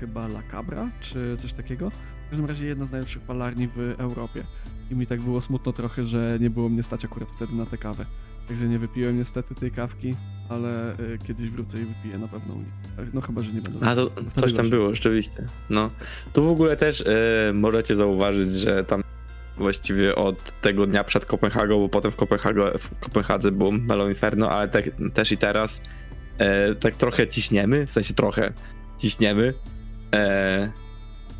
chyba 0.00 0.26
La 0.26 0.42
Cabra, 0.50 0.90
czy 1.00 1.36
coś 1.38 1.52
takiego. 1.52 1.90
W 1.90 2.30
każdym 2.30 2.46
razie 2.46 2.66
jedna 2.66 2.84
z 2.84 2.90
najlepszych 2.90 3.22
palarni 3.22 3.68
w 3.68 3.78
Europie. 3.98 4.42
I 4.90 4.94
mi 4.94 5.06
tak 5.06 5.20
było 5.22 5.40
smutno 5.40 5.72
trochę, 5.72 6.04
że 6.04 6.38
nie 6.40 6.50
było 6.50 6.68
mnie 6.68 6.82
stać 6.82 7.04
akurat 7.04 7.30
wtedy 7.30 7.54
na 7.54 7.66
tę 7.66 7.78
kawę. 7.78 8.06
Także 8.48 8.68
nie 8.68 8.78
wypiłem 8.78 9.18
niestety 9.18 9.54
tej 9.54 9.70
kawki, 9.70 10.14
ale 10.48 10.92
e, 10.92 10.96
kiedyś 11.26 11.50
wrócę 11.50 11.80
i 11.80 11.84
wypiję 11.84 12.18
na 12.18 12.28
pewno 12.28 12.54
u 12.54 12.58
nich. 12.58 12.66
Tak, 12.96 13.06
No 13.14 13.20
chyba, 13.20 13.42
że 13.42 13.52
nie 13.52 13.60
będę. 13.60 13.86
A 13.86 13.94
to 13.94 14.10
coś 14.34 14.34
tam 14.34 14.44
gorzej. 14.64 14.70
było, 14.70 14.92
rzeczywiście. 14.94 15.46
No. 15.70 15.90
Tu 16.32 16.44
w 16.44 16.48
ogóle 16.50 16.76
też 16.76 17.00
e, 17.06 17.52
możecie 17.52 17.94
zauważyć, 17.96 18.52
że 18.52 18.84
tam 18.84 19.02
właściwie 19.56 20.14
od 20.14 20.60
tego 20.60 20.86
dnia 20.86 21.04
przed 21.04 21.26
Kopenhagą, 21.26 21.78
bo 21.78 21.88
potem 21.88 22.12
w, 22.12 22.16
Kopenhago, 22.16 22.72
w 22.78 22.98
Kopenhadze 23.00 23.52
było 23.52 23.72
Melo 23.72 24.08
Inferno, 24.08 24.50
ale 24.50 24.68
tak, 24.68 24.84
też 25.14 25.32
i 25.32 25.36
teraz 25.36 25.80
e, 26.38 26.74
tak 26.74 26.94
trochę 26.94 27.28
ciśniemy, 27.28 27.86
w 27.86 27.90
sensie 27.90 28.14
trochę 28.14 28.52
ciśniemy. 28.98 29.54
E, 30.14 30.72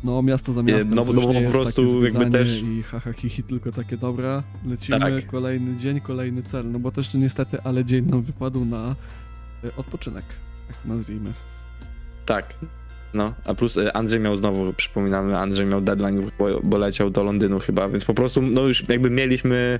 No, 0.03 0.21
miasto 0.21 0.53
za 0.53 0.63
miastem. 0.63 0.95
no, 0.95 1.05
no 1.05 1.13
już 1.13 1.25
bo 1.25 1.33
po 1.33 1.51
prostu 1.51 2.03
jakby 2.03 2.29
też- 2.29 2.61
I 2.61 2.83
haha, 2.83 3.13
hi, 3.13 3.29
hi, 3.29 3.43
tylko 3.43 3.71
takie 3.71 3.97
dobra. 3.97 4.43
Lecimy, 4.65 4.99
Tak. 4.99 5.27
kolejny 5.27 5.77
dzień, 5.77 6.01
kolejny 6.01 6.43
cel. 6.43 6.71
No 6.71 6.79
bo 6.79 6.91
też 6.91 7.13
niestety, 7.13 7.61
ale 7.63 7.85
dzień 7.85 8.05
nam 8.05 8.21
wypadł 8.21 8.65
na 8.65 8.95
y, 9.63 9.75
odpoczynek, 9.75 10.23
tak 10.67 10.77
to 10.77 10.87
nazwijmy. 10.87 11.33
Tak. 12.25 12.53
No, 13.13 13.33
a 13.45 13.53
plus 13.53 13.77
e, 13.77 13.95
Andrzej 13.97 14.19
miał 14.19 14.37
znowu, 14.37 14.73
przypominamy, 14.73 15.37
Andrzej 15.37 15.65
miał 15.65 15.81
deadline, 15.81 16.31
bo, 16.39 16.45
bo 16.63 16.77
leciał 16.77 17.09
do 17.09 17.23
Londynu 17.23 17.59
chyba, 17.59 17.89
więc 17.89 18.05
po 18.05 18.13
prostu, 18.13 18.41
no 18.41 18.61
już 18.61 18.89
jakby 18.89 19.09
mieliśmy 19.09 19.79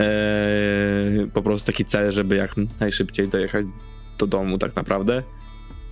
e, 0.00 1.26
po 1.32 1.42
prostu 1.42 1.66
taki 1.66 1.84
cel, 1.84 2.12
żeby 2.12 2.36
jak 2.36 2.54
najszybciej 2.80 3.28
dojechać 3.28 3.66
do 4.18 4.26
domu 4.26 4.58
tak 4.58 4.76
naprawdę. 4.76 5.22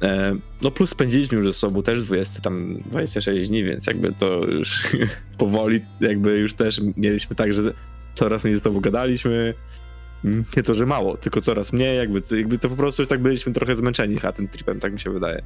E, 0.02 0.36
no 0.62 0.70
plus 0.70 0.90
spędziliśmy 0.90 1.38
już 1.38 1.46
ze 1.46 1.52
sobą 1.52 1.82
też 1.82 2.04
20, 2.04 2.40
tam 2.40 2.78
26 2.86 3.48
dni, 3.48 3.64
więc 3.64 3.86
jakby 3.86 4.12
to 4.12 4.44
już 4.46 4.82
powoli 5.38 5.80
jakby 6.00 6.38
już 6.38 6.54
też 6.54 6.80
mieliśmy 6.96 7.36
tak, 7.36 7.52
że 7.52 7.62
coraz 8.14 8.44
mniej 8.44 8.56
ze 8.56 8.60
sobą 8.62 8.80
gadaliśmy. 8.80 9.54
Mm, 10.24 10.44
Nie 10.56 10.62
to, 10.62 10.74
że 10.74 10.86
mało, 10.86 11.16
tylko 11.16 11.40
coraz 11.40 11.72
mniej, 11.72 11.96
jakby, 11.96 12.20
to- 12.20 12.36
jakby 12.36 12.58
to 12.58 12.68
po 12.68 12.76
prostu 12.76 13.02
już 13.02 13.08
tak 13.08 13.22
byliśmy 13.22 13.52
trochę 13.52 13.76
zmęczeni 13.76 14.14
chyba 14.16 14.32
tym 14.32 14.48
tripem, 14.48 14.80
tak 14.80 14.92
mi 14.92 15.00
się 15.00 15.10
wydaje. 15.10 15.42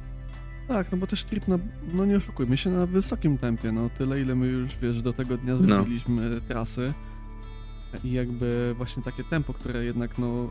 Tak, 0.67 0.91
no 0.91 0.97
bo 0.97 1.07
też 1.07 1.23
trip, 1.23 1.47
no, 1.47 1.59
no 1.93 2.05
nie 2.05 2.15
oszukujmy 2.17 2.57
się, 2.57 2.69
na 2.69 2.85
wysokim 2.85 3.37
tempie, 3.37 3.71
no 3.71 3.89
tyle 3.97 4.21
ile 4.21 4.35
my 4.35 4.47
już, 4.47 4.77
wiesz, 4.81 5.01
do 5.01 5.13
tego 5.13 5.37
dnia 5.37 5.57
zrobiliśmy 5.57 6.41
trasy 6.47 6.93
i 8.03 8.11
jakby 8.11 8.73
właśnie 8.77 9.03
takie 9.03 9.23
tempo, 9.23 9.53
które 9.53 9.85
jednak, 9.85 10.17
no, 10.17 10.49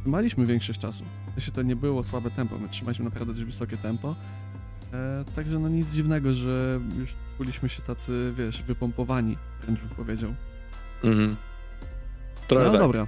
trzymaliśmy 0.00 0.46
większość 0.46 0.80
czasu. 0.80 1.04
Jeśli 1.36 1.52
to 1.52 1.62
nie 1.62 1.76
było 1.76 2.02
słabe 2.02 2.30
tempo, 2.30 2.58
my 2.58 2.68
trzymaliśmy 2.68 3.04
naprawdę 3.04 3.32
dość 3.34 3.44
wysokie 3.46 3.76
tempo, 3.76 4.14
e, 4.92 5.24
także 5.36 5.58
no 5.58 5.68
nic 5.68 5.92
dziwnego, 5.92 6.34
że 6.34 6.80
już 6.98 7.14
czuliśmy 7.38 7.68
się 7.68 7.82
tacy, 7.82 8.32
wiesz, 8.36 8.62
wypompowani, 8.62 9.36
wręcz 9.62 9.80
bym 9.80 9.88
powiedział. 9.88 10.34
Mhm. 11.04 11.36
Trochę 12.48 12.64
No 12.64 12.70
tak. 12.70 12.80
dobra, 12.80 13.06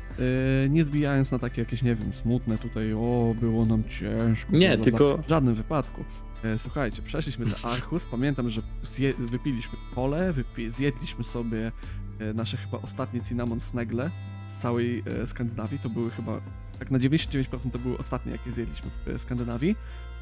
e, 0.64 0.68
nie 0.68 0.84
zbijając 0.84 1.32
na 1.32 1.38
takie 1.38 1.62
jakieś, 1.62 1.82
nie 1.82 1.94
wiem, 1.94 2.12
smutne 2.12 2.58
tutaj, 2.58 2.92
o, 2.92 3.34
było 3.40 3.64
nam 3.66 3.84
ciężko. 3.84 4.52
Nie, 4.52 4.74
bla, 4.76 4.84
tylko- 4.84 5.14
bla. 5.14 5.22
W 5.22 5.28
żadnym 5.28 5.54
wypadku. 5.54 6.04
E, 6.44 6.58
słuchajcie, 6.58 7.02
przeszliśmy 7.02 7.46
do 7.46 7.56
Archus, 7.72 8.06
pamiętam, 8.06 8.50
że 8.50 8.62
zje, 8.84 9.14
wypiliśmy 9.14 9.78
pole, 9.94 10.32
wypi, 10.32 10.70
zjedliśmy 10.70 11.24
sobie 11.24 11.72
e, 12.18 12.32
nasze 12.34 12.56
chyba 12.56 12.78
ostatnie 12.82 13.20
cinnamon 13.20 13.60
snegle 13.60 14.10
z 14.52 14.60
całej 14.60 15.02
e, 15.22 15.26
Skandynawii, 15.26 15.78
to 15.78 15.88
były 15.88 16.10
chyba, 16.10 16.40
tak 16.78 16.90
na 16.90 16.98
99% 16.98 17.70
to 17.72 17.78
były 17.78 17.98
ostatnie, 17.98 18.32
jakie 18.32 18.52
zjedliśmy 18.52 18.90
w 18.90 19.08
e, 19.08 19.18
Skandynawii. 19.18 19.76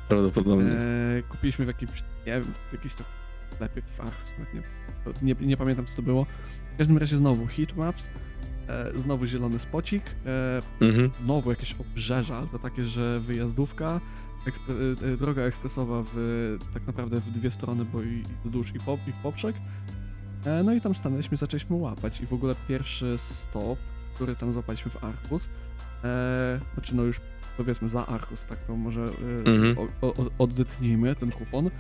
Prawdopodobnie. 0.09 0.73
E, 0.73 1.23
kupiliśmy 1.29 1.65
w 1.65 1.69
jakimś, 1.69 2.05
nie 2.27 2.33
wiem, 2.33 2.55
w 2.69 2.73
jakimś 2.73 2.95
to 2.95 3.05
sklepie 3.55 3.83
nawet 3.99 5.23
nie, 5.23 5.35
nie, 5.35 5.47
nie 5.47 5.57
pamiętam 5.57 5.87
co 5.87 5.97
to 5.97 6.03
było. 6.03 6.27
W 6.75 6.79
każdym 6.79 6.99
razie 6.99 7.17
znowu 7.17 7.47
heatmaps, 7.47 8.11
e, 8.69 8.99
znowu 8.99 9.27
zielony 9.27 9.59
spocik, 9.59 10.03
e, 10.27 10.63
Mhm. 10.87 11.11
znowu 11.17 11.51
jakieś 11.51 11.75
obrzeża, 11.81 12.37
ale 12.37 12.49
to 12.49 12.59
takie, 12.59 12.85
że 12.85 13.21
wyjazdówka, 13.21 14.01
ekspre, 14.47 14.75
droga 15.19 15.43
ekspresowa 15.43 16.03
w, 16.15 16.59
tak 16.75 16.87
naprawdę 16.87 17.21
w 17.21 17.31
dwie 17.31 17.51
strony, 17.51 17.85
bo 17.85 18.03
i 18.03 18.23
wzdłuż 18.45 18.75
i, 18.75 18.81
po, 18.81 18.99
i 19.09 19.13
w 19.13 19.19
poprzek. 19.19 19.57
No 20.65 20.73
i 20.73 20.81
tam 20.81 20.95
stanęliśmy, 20.95 21.37
zaczęliśmy 21.37 21.77
łapać 21.77 22.21
i 22.21 22.27
w 22.27 22.33
ogóle 22.33 22.55
pierwszy 22.69 23.19
stop, 23.19 23.79
który 24.21 24.37
tam 24.37 24.53
złapaliśmy 24.53 24.91
w 24.91 25.05
Archus, 25.05 25.51
e, 26.05 26.61
znaczy 26.75 26.97
no 26.97 27.03
już 27.03 27.21
powiedzmy 27.57 27.89
za 27.89 28.07
Archus, 28.07 28.47
tak 28.47 28.59
to 28.59 28.77
może 28.77 29.05
e, 29.05 29.51
Mhm. 29.51 29.79
o, 29.79 30.07
o, 30.07 30.15
odetnijmy 30.39 31.15
ten 31.17 31.31
kupon, 31.33 31.67
e, 31.67 31.71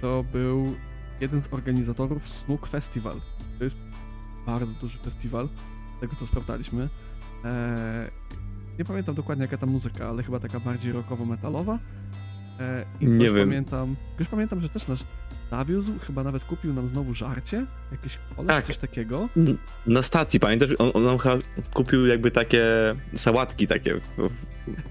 to 0.00 0.24
był 0.32 0.74
jeden 1.20 1.42
z 1.42 1.48
organizatorów 1.52 2.28
Snook 2.28 2.66
Festival. 2.66 3.16
To 3.58 3.64
jest 3.64 3.76
bardzo 4.46 4.74
duży 4.80 4.98
festiwal, 4.98 5.48
tego 6.00 6.16
co 6.16 6.26
sprawdzaliśmy. 6.26 6.88
E, 7.44 8.10
nie 8.78 8.84
pamiętam 8.84 9.14
dokładnie 9.14 9.42
jaka 9.44 9.56
ta 9.58 9.66
muzyka, 9.66 10.08
ale 10.08 10.22
chyba 10.22 10.40
taka 10.40 10.60
bardziej 10.60 10.92
rockowo-metalowa. 10.92 11.78
E, 12.60 12.84
i 13.00 13.06
Nie 13.06 13.32
wiem. 13.32 13.48
Pamiętam, 13.48 13.96
też 14.16 14.28
pamiętam, 14.28 14.60
że 14.60 14.68
też 14.68 14.88
nas 14.88 15.04
zawiózł, 15.50 15.92
chyba 16.06 16.24
nawet 16.24 16.44
kupił 16.44 16.74
nam 16.74 16.88
znowu 16.88 17.14
żarcie, 17.14 17.66
jakieś 17.92 18.18
Tak. 18.46 18.64
coś 18.66 18.78
takiego. 18.78 19.28
Na 19.86 20.02
stacji, 20.02 20.40
pamiętasz? 20.40 20.68
On, 20.78 20.90
on 20.94 21.04
nam 21.04 21.18
chyba 21.18 21.36
kupił 21.74 22.06
jakby 22.06 22.30
takie 22.30 22.64
sałatki 23.14 23.66
takie. 23.66 23.94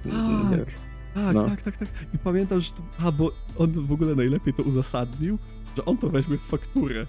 Tak, 0.03 0.65
tak, 1.13 1.33
No. 1.33 1.49
tak, 1.49 1.61
tak, 1.61 1.77
tak. 1.77 1.89
I 2.13 2.17
pamiętam, 2.17 2.61
że 2.61 2.71
to, 2.71 2.81
a, 3.07 3.11
bo 3.11 3.31
on 3.57 3.71
w 3.71 3.91
ogóle 3.91 4.15
najlepiej 4.15 4.53
to 4.53 4.63
uzasadnił, 4.63 5.37
że 5.77 5.85
on 5.85 5.97
to 5.97 6.09
weźmie 6.09 6.37
w 6.37 6.41
fakturę. 6.41 7.05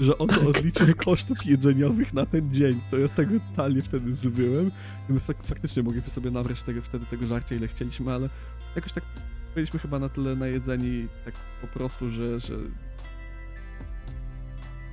Że 0.00 0.18
on 0.18 0.28
to 0.28 0.34
Tak, 0.36 0.44
odliczy 0.48 0.86
z 0.86 0.94
tak. 0.96 1.04
kosztów 1.04 1.46
jedzeniowych 1.46 2.14
na 2.14 2.26
ten 2.26 2.52
dzień. 2.52 2.80
To 2.90 2.98
ja 2.98 3.08
z 3.08 3.12
tego 3.12 3.34
totalnie 3.50 3.82
wtedy 3.82 4.14
zbyłem. 4.16 4.70
I 5.10 5.12
my 5.12 5.20
fak 5.20 5.36
faktycznie 5.42 5.82
mogliśmy 5.82 6.10
sobie 6.10 6.30
nabrać 6.30 6.62
tego, 6.62 6.82
wtedy 6.82 7.06
tego 7.06 7.26
żarcia, 7.26 7.54
ile 7.54 7.68
chcieliśmy, 7.68 8.12
ale 8.12 8.28
jakoś 8.76 8.92
tak 8.92 9.04
byliśmy 9.54 9.80
chyba 9.80 9.98
na 9.98 10.08
tyle 10.08 10.36
najedzeni 10.36 11.08
tak 11.24 11.34
po 11.60 11.66
prostu, 11.66 12.10
że, 12.10 12.40
że 12.40 12.54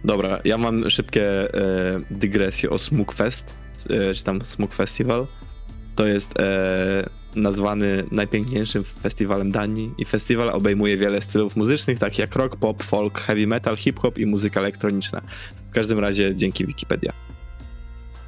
Dobra, 0.04 0.40
ja 0.46 0.58
mam 0.58 0.90
szybkie 0.90 1.54
e, 1.54 2.02
dygresje 2.12 2.70
o 2.70 2.80
Smugfest, 2.80 3.56
e, 3.90 4.14
czy 4.14 4.24
tam 4.24 4.42
Smug 4.42 4.74
Festival. 4.74 5.28
To 5.96 6.08
jest 6.08 6.40
e, 6.40 7.10
nazwany 7.36 8.04
najpiękniejszym 8.12 8.84
festiwalem 8.84 9.52
Danii 9.52 9.94
i 9.98 10.06
festiwal 10.06 10.50
obejmuje 10.50 10.98
wiele 10.98 11.22
stylów 11.22 11.56
muzycznych, 11.56 12.00
takich 12.00 12.20
jak 12.20 12.36
rock, 12.36 12.56
pop, 12.56 12.84
folk, 12.84 13.20
heavy 13.20 13.48
metal, 13.48 13.78
hip-hop 13.78 14.18
i 14.18 14.26
muzyka 14.26 14.60
elektroniczna. 14.60 15.22
W 15.70 15.74
każdym 15.74 16.00
razie 16.00 16.36
dzięki 16.36 16.66
Wikipedia. 16.66 17.14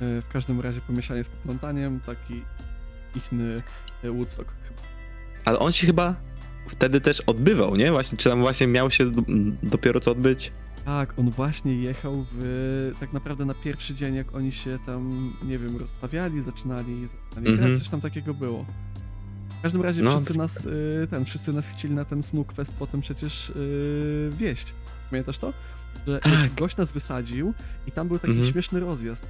e, 0.01 0.21
w 0.21 0.27
każdym 0.27 0.61
razie 0.61 0.81
pomieszanie 0.81 1.23
z 1.23 1.29
poplątaniem, 1.29 2.00
taki 2.00 2.41
ichny 3.15 3.61
e, 4.03 4.11
Woodstock 4.11 4.53
chyba. 4.63 4.90
Ale 5.51 5.60
on 5.60 5.72
się 5.72 5.88
chyba 5.88 6.15
wtedy 6.67 7.01
też 7.01 7.22
odbywał, 7.22 7.75
nie? 7.75 7.91
Właśnie, 7.91 8.17
czy 8.17 8.29
tam 8.29 8.39
właśnie 8.39 8.67
miał 8.67 8.91
się 8.91 9.12
do, 9.12 9.22
dopiero 9.63 10.00
co 10.00 10.12
odbyć? 10.12 10.51
Tak, 10.86 11.13
on 11.20 11.29
właśnie 11.29 11.75
jechał 11.75 12.25
w, 12.31 12.91
tak 13.00 13.13
naprawdę 13.13 13.46
na 13.46 13.53
pierwszy 13.53 13.93
dzień, 13.96 14.15
jak 14.15 14.36
oni 14.36 14.51
się 14.51 14.79
tam, 14.86 15.34
nie 15.43 15.58
wiem, 15.58 15.77
rozstawiali, 15.77 16.43
zaczynali, 16.43 17.08
zaczynali 17.08 17.48
Mhm. 17.51 17.58
grać, 17.70 17.79
coś 17.79 17.89
tam 17.89 18.01
takiego 18.01 18.34
było. 18.34 18.65
W 19.60 19.62
każdym 19.62 19.81
razie 19.81 20.01
No, 20.01 20.12
wszyscy 20.15 20.38
nas, 20.38 20.65
y, 20.65 21.08
ten, 21.10 21.25
wszyscy 21.25 21.53
nas 21.53 21.67
chcieli 21.67 21.93
na 21.93 22.05
ten 22.05 22.24
Snook 22.24 22.53
Fest 22.53 22.74
potem 22.79 23.01
przecież 23.01 23.50
y, 23.50 24.29
wieść. 24.38 24.74
Pamiętasz 25.10 25.38
to? 25.38 25.53
Że 26.08 26.20
Tak. 26.20 26.53
gość 26.53 26.77
nas 26.77 26.91
wysadził 26.91 27.53
i 27.88 27.91
tam 27.91 28.08
był 28.08 28.20
taki 28.20 28.34
Mhm. 28.34 28.51
śmieszny 28.51 28.79
rozjazd. 28.79 29.29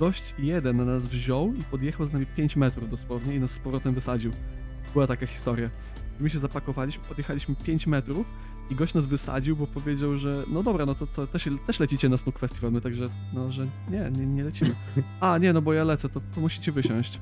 Gość 0.00 0.34
jeden 0.38 0.76
na 0.76 0.84
nas 0.84 1.06
wziął 1.06 1.54
i 1.54 1.62
podjechał 1.62 2.06
z 2.06 2.12
nami 2.12 2.26
5 2.26 2.56
metrów 2.56 2.90
dosłownie 2.90 3.34
i 3.34 3.40
nas 3.40 3.50
z 3.50 3.58
powrotem 3.58 3.94
wysadził. 3.94 4.30
Była 4.92 5.06
taka 5.06 5.26
historia. 5.26 5.70
My 6.20 6.30
się 6.30 6.38
zapakowaliśmy, 6.38 7.04
podjechaliśmy 7.08 7.54
5 7.54 7.86
metrów 7.86 8.32
i 8.70 8.74
gość 8.74 8.94
nas 8.94 9.06
wysadził, 9.06 9.56
bo 9.56 9.66
powiedział, 9.66 10.16
że 10.16 10.44
no 10.48 10.62
dobra, 10.62 10.86
no 10.86 10.94
to 10.94 11.06
co, 11.06 11.26
też, 11.26 11.48
też 11.66 11.80
lecicie 11.80 12.08
na 12.08 12.18
Snook 12.18 12.38
Festival, 12.38 12.72
my 12.72 12.80
także, 12.80 13.08
no, 13.32 13.52
że 13.52 13.66
nie, 13.90 14.10
nie, 14.10 14.26
nie 14.26 14.44
lecimy. 14.44 14.74
A, 15.20 15.38
nie, 15.38 15.52
no 15.52 15.62
bo 15.62 15.72
ja 15.72 15.84
lecę, 15.84 16.08
to, 16.08 16.20
to 16.34 16.40
musicie 16.40 16.72
wysiąść. 16.72 17.20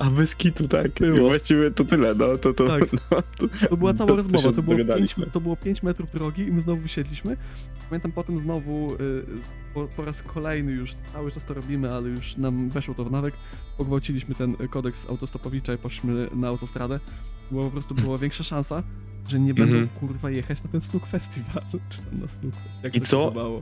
A 0.00 0.10
bez 0.10 0.36
kitu, 0.36 0.68
tak. 0.68 0.92
Było. 0.92 1.28
Właściwie 1.28 1.70
to 1.70 1.84
tyle, 1.84 2.14
no 2.14 2.36
to 2.38 2.54
to. 2.54 2.66
Tak. 2.68 2.84
No, 3.10 3.22
to 3.38 3.68
To 3.68 3.76
była 3.76 3.94
cała 3.94 4.08
To- 4.08 4.16
rozmowa, 4.16 4.52
to 4.52 4.62
było, 4.62 4.76
5, 4.76 4.78
dogadaliśmy. 4.78 5.26
to 5.26 5.40
było 5.40 5.56
5 5.56 5.82
metrów 5.82 6.10
drogi 6.12 6.42
i 6.42 6.52
my 6.52 6.60
znowu 6.60 6.82
wysiedliśmy. 6.82 7.36
Pamiętam 7.90 8.12
potem 8.12 8.38
znowu, 8.42 8.94
y, 8.94 8.98
po, 9.74 9.88
po 9.96 10.04
raz 10.04 10.22
kolejny 10.22 10.72
już 10.72 10.94
cały 11.12 11.30
czas 11.30 11.44
to 11.44 11.54
robimy, 11.54 11.90
ale 11.92 12.08
już 12.08 12.36
nam 12.36 12.68
weszło 12.68 12.94
to 12.94 13.04
w 13.04 13.10
nawyk, 13.10 13.34
pogwałciliśmy 13.78 14.34
ten 14.34 14.56
kodeks 14.70 15.06
autostopowicza 15.10 15.74
i 15.74 15.78
poszliśmy 15.78 16.28
na 16.34 16.48
autostradę, 16.48 17.00
bo 17.50 17.64
po 17.64 17.70
prostu 17.70 17.94
była 17.94 18.18
większa 18.18 18.44
szansa, 18.44 18.82
że 19.28 19.40
nie 19.40 19.54
będą 19.54 19.76
Mhm. 19.76 19.88
kurwa 20.00 20.30
jechać 20.30 20.62
na 20.62 20.70
ten 20.70 20.80
Snook 20.80 21.06
Festival, 21.06 21.62
czy 21.90 21.98
tam 22.02 22.20
na 22.20 22.28
Snook 22.28 22.54
jak 22.82 22.96
I 22.96 23.00
to 23.00 23.06
co? 23.06 23.24
nazywało. 23.24 23.60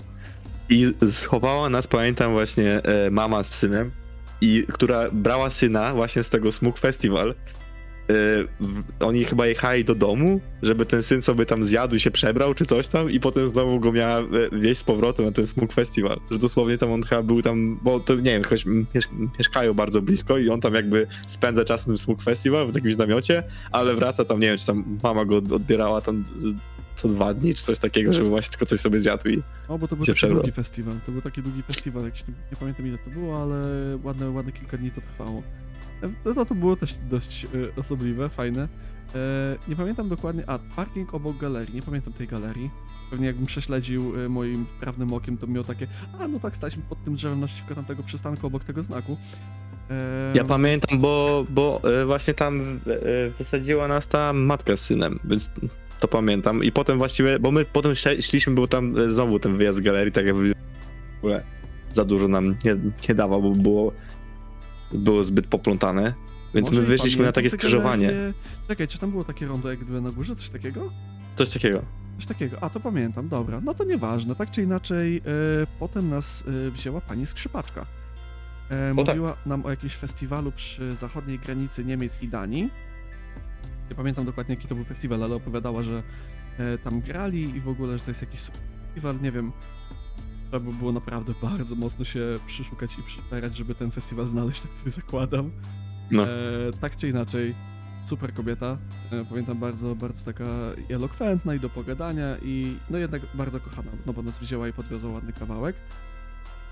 I 0.68 0.87
schowała 1.11 1.71
nas, 1.71 1.87
pamiętam 1.87 2.33
właśnie, 2.33 2.83
e, 2.83 3.11
mama 3.11 3.45
z 3.45 3.50
synem, 3.54 3.90
i 4.40 4.64
która 4.73 5.11
brała 5.12 5.50
syna 5.50 5.95
właśnie 5.95 6.23
z 6.23 6.30
tego 6.30 6.52
Smug 6.52 6.78
Festival. 6.78 7.35
W, 8.61 8.83
oni 9.00 9.25
chyba 9.25 9.47
jechali 9.47 9.85
do 9.85 9.95
domu, 9.95 10.40
żeby 10.62 10.87
ten 10.87 11.02
syn 11.02 11.23
sobie 11.23 11.47
tam 11.47 11.64
zjadł 11.64 11.95
i 11.97 12.00
się 12.00 12.11
przebrał, 12.11 12.54
czy 12.54 12.66
coś 12.66 12.88
tam, 12.88 13.11
i 13.11 13.21
potem 13.21 13.49
znowu 13.49 13.80
go 13.80 13.92
miała 13.92 14.18
e, 14.18 14.25
wieść 14.52 14.80
z 14.80 14.85
powrotem 14.85 15.26
na 15.26 15.33
ten 15.33 15.47
Smug 15.47 15.73
Festival. 15.73 16.21
Że 16.30 16.38
dosłownie 16.38 16.78
tam 16.78 16.92
on 16.92 17.02
chyba 17.02 17.23
był 17.23 17.42
tam, 17.42 17.78
bo 17.83 18.00
to 18.00 18.14
nie 18.14 18.23
wiem, 18.23 18.42
jakoś 18.42 18.66
miesz 18.66 19.09
mieszkają 19.38 19.75
bardzo 19.75 20.02
blisko 20.02 20.38
i 20.38 20.49
on 20.49 20.61
tam 20.61 20.75
jakby 20.75 21.07
spędza 21.26 21.64
czas 21.64 21.87
na 21.87 21.90
tym 21.90 21.99
Smug 21.99 22.23
Festival 22.23 22.66
w 22.73 22.75
jakimś 22.75 22.97
namiocie, 22.97 23.42
ale 23.73 23.95
wraca 23.95 24.25
tam, 24.25 24.40
nie 24.40 24.47
wiem, 24.47 24.59
czy 24.59 24.66
tam 24.66 24.99
mama 25.02 25.25
go 25.25 25.37
od- 25.37 25.52
odbierała 25.52 26.00
tam 26.00 26.25
co 26.99 27.09
dwa 27.09 27.35
dni, 27.35 27.55
czy 27.55 27.64
coś 27.64 27.78
takiego, 27.78 28.12
żeby 28.12 28.28
właśnie 28.28 28.50
tylko 28.50 28.67
coś 28.67 28.81
sobie 28.81 29.00
zjadł 29.00 29.28
i 29.28 29.43
O, 29.69 29.78
bo 29.78 29.88
to 29.88 29.97
był 29.97 30.05
się 30.05 30.14
taki 30.14 30.26
długi 30.35 30.52
festiwal, 30.52 30.95
to 31.07 31.12
był 31.12 31.23
taki 31.23 31.43
długi 31.43 31.62
festiwal, 31.62 32.05
jakiś, 32.05 32.28
nie, 32.28 32.35
nie 32.50 32.57
pamiętam 32.61 32.87
ile 32.87 32.99
to 32.99 33.11
było, 33.11 33.43
ale 33.43 33.62
ładne, 34.02 34.31
ładne 34.31 34.52
kilka 34.52 34.76
dni 34.76 34.90
to 34.90 35.00
trwało. 35.00 35.43
E, 36.02 36.09
No 36.25 36.35
to, 36.35 36.47
to 36.47 36.55
było 36.55 36.76
też 36.76 36.95
dość 37.11 37.45
e, 37.45 37.49
osobliwe, 37.81 38.28
fajne. 38.28 38.69
E, 39.14 39.57
nie 39.69 39.76
pamiętam 39.76 40.09
dokładnie, 40.09 40.43
a 40.47 40.59
parking 40.76 41.14
obok 41.14 41.37
galerii, 41.37 41.75
nie 41.75 41.83
pamiętam 41.83 42.12
tej 42.12 42.28
galerii. 42.28 42.71
Pewnie 43.11 43.26
jakbym 43.26 43.47
prześledził 43.47 44.21
e, 44.25 44.28
moim 44.28 44.67
wprawnym 44.67 45.12
okiem, 45.12 45.38
to 45.38 45.47
miał 45.47 45.64
takie, 45.64 45.87
a 46.19 46.28
no 46.28 46.40
tak, 46.40 46.57
staliśmy 46.57 46.83
pod 46.88 47.05
tym 47.05 47.14
drzewem 47.14 47.40
naprzeciwko 47.40 47.75
tamtego 47.75 48.02
przystanku 48.02 48.47
obok 48.47 48.64
tego 48.64 48.83
znaku. 48.83 49.17
E, 49.90 50.31
Ja 50.35 50.45
pamiętam, 50.45 50.99
bo, 50.99 51.47
bo 51.50 51.81
e, 52.02 52.05
właśnie 52.07 52.35
tam 52.35 52.61
e, 52.61 52.93
e, 52.93 53.31
wysadziła 53.38 53.88
nas 53.88 54.09
ta 54.09 54.33
matka 54.33 54.76
z 54.76 54.81
synem, 54.81 55.19
więc 55.25 55.50
to 56.00 56.08
pamiętam. 56.08 56.65
I 56.65 56.73
potem 56.73 56.99
właściwie, 56.99 57.39
bo 57.39 57.50
my 57.50 57.65
potem 57.65 57.93
szli- 57.93 58.23
szliśmy, 58.23 58.54
był 58.54 58.67
tam 58.69 58.99
e, 58.99 59.13
znowu 59.13 59.39
ten 59.39 59.54
wyjazd 59.54 59.78
z 59.78 59.80
galerii, 59.80 60.13
tak 60.13 60.26
jakby 60.26 60.52
w 60.52 61.19
ogóle 61.19 61.43
za 61.93 62.04
dużo 62.04 62.28
nam 62.28 62.56
nie, 62.65 62.76
nie 63.08 63.15
dawał, 63.15 63.43
bo 63.43 63.50
było, 63.50 63.93
było 64.93 65.25
zbyt 65.25 65.47
poplątane. 65.47 66.15
Więc 66.54 66.69
może 66.69 66.80
my 66.80 66.87
wyszliśmy 66.87 67.25
na 67.25 67.32
takie 67.32 67.50
skrzyżowanie. 67.50 68.06
galerie. 68.06 68.32
Czekaj, 68.69 68.89
czy 68.89 68.99
tam 68.99 69.11
było 69.11 69.25
takie 69.25 69.47
rondo 69.47 69.71
jak 69.71 69.78
gdyby 69.78 70.00
na 70.00 70.11
górze, 70.11 70.37
coś 70.37 70.49
takiego? 70.49 70.93
Coś 71.34 71.50
takiego. 71.50 71.82
Coś 72.17 72.26
takiego. 72.26 72.56
A, 72.61 72.71
to 72.71 72.80
pamiętam, 72.80 73.28
dobra. 73.28 73.61
No 73.65 73.75
to 73.75 73.84
nieważne. 73.84 74.34
Tak 74.37 74.50
czy 74.50 74.63
inaczej, 74.63 75.17
e, 75.17 75.21
potem 75.78 76.08
nas 76.08 76.45
e, 76.67 76.71
wzięła 76.71 77.00
pani 77.00 77.26
skrzypaczka. 77.26 77.87
Tak. 78.69 78.95
mówiła 78.95 79.37
nam 79.47 79.67
o 79.67 79.71
jakimś 79.71 79.95
festiwalu 79.95 80.52
przy 80.52 80.97
zachodniej 80.97 81.39
granicy 81.39 81.84
Niemiec 81.84 82.23
i 82.23 82.28
Danii. 82.28 82.71
Nie 83.90 83.97
pamiętam 83.97 84.25
dokładnie, 84.25 84.54
jaki 84.54 84.68
to 84.68 84.75
był 84.75 84.84
festiwal, 84.84 85.23
ale 85.23 85.34
opowiadała, 85.34 85.82
że 85.82 86.02
e, 86.58 86.78
tam 86.78 87.00
grali 87.00 87.56
i 87.56 87.60
w 87.60 87.68
ogóle, 87.68 87.99
że 87.99 88.04
to 88.04 88.10
jest 88.10 88.21
jakiś 88.21 88.40
super 88.40 88.60
festiwal. 88.86 89.21
Nie 89.23 89.32
wiem, 89.32 89.52
trzeba 90.50 90.60
by 90.60 90.76
było 90.76 90.92
naprawdę 90.92 91.34
bardzo 91.42 91.75
mocno 91.75 92.04
się 92.04 92.21
przyszukać 92.47 92.99
i 92.99 93.02
przyperać, 93.02 93.56
żeby 93.56 93.75
ten 93.75 93.90
festiwal 93.90 94.28
znaleźć, 94.28 94.60
tak 94.60 94.73
sobie 94.73 94.90
zakładam. 94.90 95.50
No. 96.10 96.23
E, 96.23 96.28
tak 96.80 96.97
czy 96.97 97.08
inaczej, 97.08 97.54
super 98.04 98.34
kobieta. 98.34 98.78
E, 99.12 99.25
pamiętam 99.25 99.58
bardzo, 99.58 99.94
bardzo 99.94 100.25
taka 100.25 100.44
elokwentna 100.88 101.54
i 101.54 101.60
do 101.60 101.71
pogadania 101.71 102.36
i 102.42 102.76
no 102.90 102.99
jednak 102.99 103.23
bardzo 103.34 103.60
kochana, 103.60 103.90
no 104.06 104.12
bo 104.12 104.23
nas 104.23 104.38
wzięła 104.38 104.68
i 104.68 104.73
podwiozła 104.73 105.10
ładny 105.10 105.32
kawałek. 105.32 105.76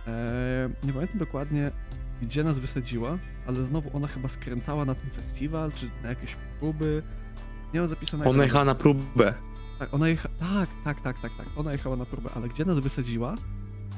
E, 0.06 0.68
nie 0.84 0.92
pamiętam 0.92 1.18
dokładnie, 1.18 1.70
gdzie 2.22 2.44
nas 2.44 2.58
wysadziła, 2.58 3.18
ale 3.46 3.64
znowu 3.64 3.90
ona 3.96 4.06
chyba 4.06 4.28
skręcała 4.28 4.84
na 4.84 4.94
ten 4.94 5.10
festiwal, 5.10 5.72
czy 5.72 5.90
na 6.02 6.08
jakieś 6.08 6.36
próby. 6.60 7.02
Nie 7.74 7.80
mam 7.80 7.88
zapisanego. 7.88 8.30
Ona 8.30 8.44
jechała 8.44 8.64
na 8.64 8.74
próbę. 8.74 9.34
Tak, 9.78 9.94
ona 9.94 10.08
jecha... 10.08 10.28
tak, 10.38 10.68
tak, 10.84 11.00
tak, 11.00 11.20
tak, 11.20 11.32
tak. 11.38 11.46
Ona 11.56 11.72
jechała 11.72 11.96
na 11.96 12.04
próbę, 12.04 12.30
ale 12.34 12.48
gdzie 12.48 12.64
nas 12.64 12.78
wysadziła? 12.78 13.34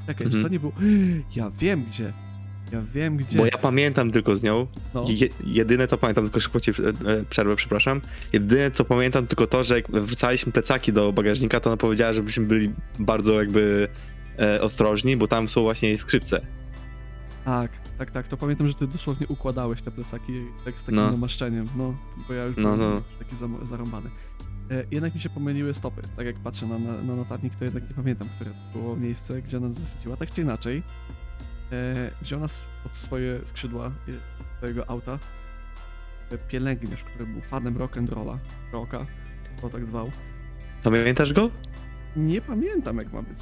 Czekaj, 0.07 0.27
czy 0.29 0.37
Mhm. 0.37 0.43
to 0.43 0.49
nie 0.49 0.59
był... 0.59 0.71
Ja 1.35 1.51
wiem 1.59 1.85
gdzie. 1.85 2.13
Ja 2.71 2.81
wiem 2.93 3.17
gdzie. 3.17 3.37
Bo 3.37 3.45
ja 3.45 3.57
pamiętam 3.61 4.11
tylko 4.11 4.37
z 4.37 4.43
nią, 4.43 4.67
No. 4.93 5.05
Je, 5.07 5.27
jedyne 5.45 5.87
co 5.87 5.97
pamiętam, 5.97 6.23
tylko 6.23 6.39
szybko 6.39 6.59
ci 6.59 6.71
e, 6.71 6.73
e, 7.11 7.23
przerwę, 7.29 7.55
przepraszam. 7.55 8.01
Jedyne 8.33 8.71
co 8.71 8.85
pamiętam 8.85 9.25
tylko 9.25 9.47
to, 9.47 9.63
że 9.63 9.75
jak 9.75 9.91
wrzucaliśmy 9.91 10.51
plecaki 10.51 10.93
do 10.93 11.13
bagażnika, 11.13 11.59
to 11.59 11.69
ona 11.69 11.77
powiedziała, 11.77 12.13
żebyśmy 12.13 12.45
byli 12.45 12.69
bardzo 12.99 13.33
jakby 13.41 13.87
e, 14.39 14.61
ostrożni, 14.61 15.17
bo 15.17 15.27
tam 15.27 15.49
są 15.49 15.61
właśnie 15.61 15.97
skrzypce. 15.97 16.41
Tak, 17.45 17.71
tak, 17.97 18.11
tak. 18.11 18.27
To 18.27 18.37
pamiętam, 18.37 18.67
że 18.67 18.73
ty 18.73 18.87
dosłownie 18.87 19.27
układałeś 19.27 19.81
te 19.81 19.91
plecaki 19.91 20.33
tak 20.65 20.79
z 20.79 20.83
takim 20.83 20.95
No. 20.95 21.11
namaszczeniem. 21.11 21.67
No, 21.77 21.93
bo 22.27 22.33
ja 22.33 22.43
już 22.45 22.55
No, 22.57 22.63
byłem 22.75 22.79
no. 22.95 23.01
taki 23.19 23.35
zam- 23.35 23.65
zarąbany. 23.65 24.09
E, 24.71 24.83
jednak 24.91 25.15
mi 25.15 25.21
się 25.21 25.29
pomyliły 25.29 25.73
stopy. 25.73 26.01
Tak 26.17 26.25
jak 26.25 26.35
patrzę 26.35 26.65
na, 26.67 26.79
na, 26.79 27.01
na 27.01 27.15
notatnik, 27.15 27.55
to 27.55 27.63
jednak 27.65 27.89
nie 27.89 27.95
pamiętam, 27.95 28.27
które 28.35 28.51
było 28.73 28.95
miejsce, 28.95 29.41
gdzie 29.41 29.59
nas 29.59 29.79
wysadziła. 29.79 30.17
Tak 30.17 30.31
czy 30.31 30.41
inaczej, 30.41 30.83
e, 31.71 32.11
wziął 32.21 32.39
nas 32.39 32.67
pod 32.83 32.93
swoje 32.95 33.39
skrzydła 33.45 33.85
e, 33.87 33.91
swojego 34.57 34.89
auta 34.89 35.19
e, 36.31 36.37
pielęgniarz, 36.37 37.03
który 37.03 37.25
był 37.25 37.41
fanem 37.41 37.77
rock'n'rolla, 37.77 38.37
rocka, 38.71 39.05
to 39.61 39.69
tak 39.69 39.85
zwał. 39.85 40.11
Pamiętasz 40.83 41.33
go? 41.33 41.49
Nie 42.15 42.41
pamiętam, 42.41 42.97
jak 42.97 43.13
ma 43.13 43.21
być. 43.21 43.39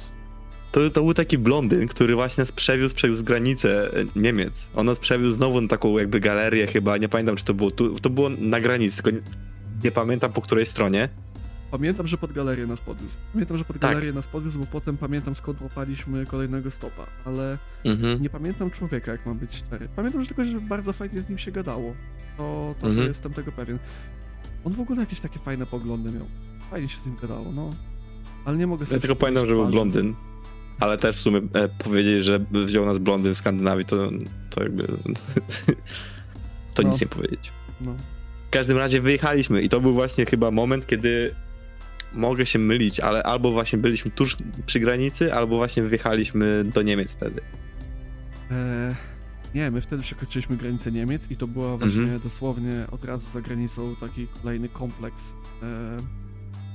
To, 0.72 0.90
to 0.90 1.02
był 1.02 1.14
taki 1.14 1.38
blondyn, 1.38 1.88
który 1.88 2.14
właśnie 2.14 2.42
nas 2.42 2.52
przewiózł 2.52 2.94
przez 2.94 3.22
granicę 3.22 3.90
e, 4.00 4.04
Niemiec. 4.16 4.68
On 4.74 4.86
nas 4.86 4.98
przewiózł 4.98 5.34
znowu 5.34 5.60
na 5.60 5.68
taką 5.68 5.98
jakby 5.98 6.20
galerię 6.20 6.66
chyba, 6.66 6.96
nie 6.96 7.08
pamiętam 7.08 7.36
czy 7.36 7.44
to 7.44 7.54
było 7.54 7.70
tu, 7.70 7.94
to 8.00 8.10
było 8.10 8.28
na 8.28 8.60
granicy, 8.60 9.02
tylko 9.02 9.10
nie, 9.18 9.22
nie 9.84 9.90
pamiętam 9.92 10.32
po 10.32 10.40
której 10.42 10.66
stronie. 10.66 11.08
Pamiętam, 11.70 12.06
że 12.06 12.18
pod 12.18 12.32
galerię 12.32 12.66
nas 12.66 12.80
podwiózł. 12.80 13.14
Pamiętam, 13.32 13.58
że 13.58 13.64
pod 13.64 13.78
Tak. 13.78 13.90
galerię 13.90 14.12
nas 14.12 14.26
podwiózł, 14.26 14.58
bo 14.58 14.66
potem 14.66 14.96
pamiętam 14.96 15.34
skąd 15.34 15.60
łapaliśmy 15.62 16.26
kolejnego 16.26 16.70
stopa, 16.70 17.06
ale 17.24 17.58
Mhm. 17.84 18.22
nie 18.22 18.30
pamiętam 18.30 18.70
człowieka, 18.70 19.12
jak 19.12 19.26
mam 19.26 19.38
być 19.38 19.56
szczery. 19.56 19.88
Pamiętam 19.96 20.20
że 20.22 20.26
tylko, 20.28 20.44
że 20.44 20.60
bardzo 20.60 20.92
fajnie 20.92 21.20
z 21.22 21.28
nim 21.28 21.38
się 21.38 21.52
gadało. 21.52 21.94
To, 22.36 22.74
to, 22.80 22.88
Mhm. 22.88 23.08
jestem 23.08 23.32
tego 23.32 23.52
pewien. 23.52 23.78
On 24.64 24.72
w 24.72 24.80
ogóle 24.80 25.00
jakieś 25.00 25.20
takie 25.20 25.38
fajne 25.38 25.66
poglądy 25.66 26.12
miał. 26.12 26.26
Fajnie 26.70 26.88
się 26.88 26.96
z 26.96 27.06
nim 27.06 27.16
gadało, 27.22 27.52
no. 27.52 27.70
Ale 28.44 28.56
nie 28.56 28.66
mogę 28.66 28.86
sobie 28.86 28.96
Ja 28.96 29.00
tylko 29.00 29.16
pamiętam, 29.16 29.46
że 29.46 29.54
był 29.54 29.66
blondyn. 29.68 30.14
Ale 30.80 30.98
też 30.98 31.16
w 31.16 31.18
sumie 31.20 31.40
e, 31.54 31.68
powiedzieć, 31.68 32.24
że 32.24 32.40
wziął 32.50 32.86
nas 32.86 32.98
blondyn 32.98 33.34
w 33.34 33.38
Skandynawii, 33.38 33.84
to, 33.84 34.10
to 34.50 34.62
jakby. 34.62 34.86
to 36.74 36.82
No. 36.82 36.88
nic 36.88 37.00
nie 37.00 37.06
powiedzieć. 37.06 37.52
No. 37.80 37.94
W 38.46 38.50
każdym 38.50 38.78
razie 38.78 39.00
wyjechaliśmy 39.00 39.62
i 39.62 39.68
to 39.68 39.80
był 39.80 39.94
właśnie 39.94 40.26
chyba 40.26 40.50
moment, 40.50 40.86
kiedy 40.86 41.34
mogę 42.12 42.46
się 42.46 42.58
mylić, 42.58 43.00
ale 43.00 43.22
albo 43.22 43.52
właśnie 43.52 43.78
byliśmy 43.78 44.10
tuż 44.10 44.36
przy 44.66 44.80
granicy, 44.80 45.34
albo 45.34 45.56
właśnie 45.56 45.82
wyjechaliśmy 45.82 46.64
do 46.74 46.82
Niemiec 46.82 47.12
wtedy. 47.16 47.40
Eee, 48.50 48.94
nie, 49.54 49.70
my 49.70 49.80
wtedy 49.80 50.02
przekroczyliśmy 50.02 50.56
granicę 50.56 50.92
Niemiec 50.92 51.30
i 51.30 51.36
to 51.36 51.46
była 51.46 51.76
właśnie 51.76 52.02
Mhm. 52.02 52.20
dosłownie 52.20 52.86
od 52.90 53.04
razu 53.04 53.30
za 53.30 53.40
granicą 53.40 53.96
taki 54.00 54.26
kolejny 54.42 54.68
kompleks. 54.68 55.34
Eee, 55.62 55.68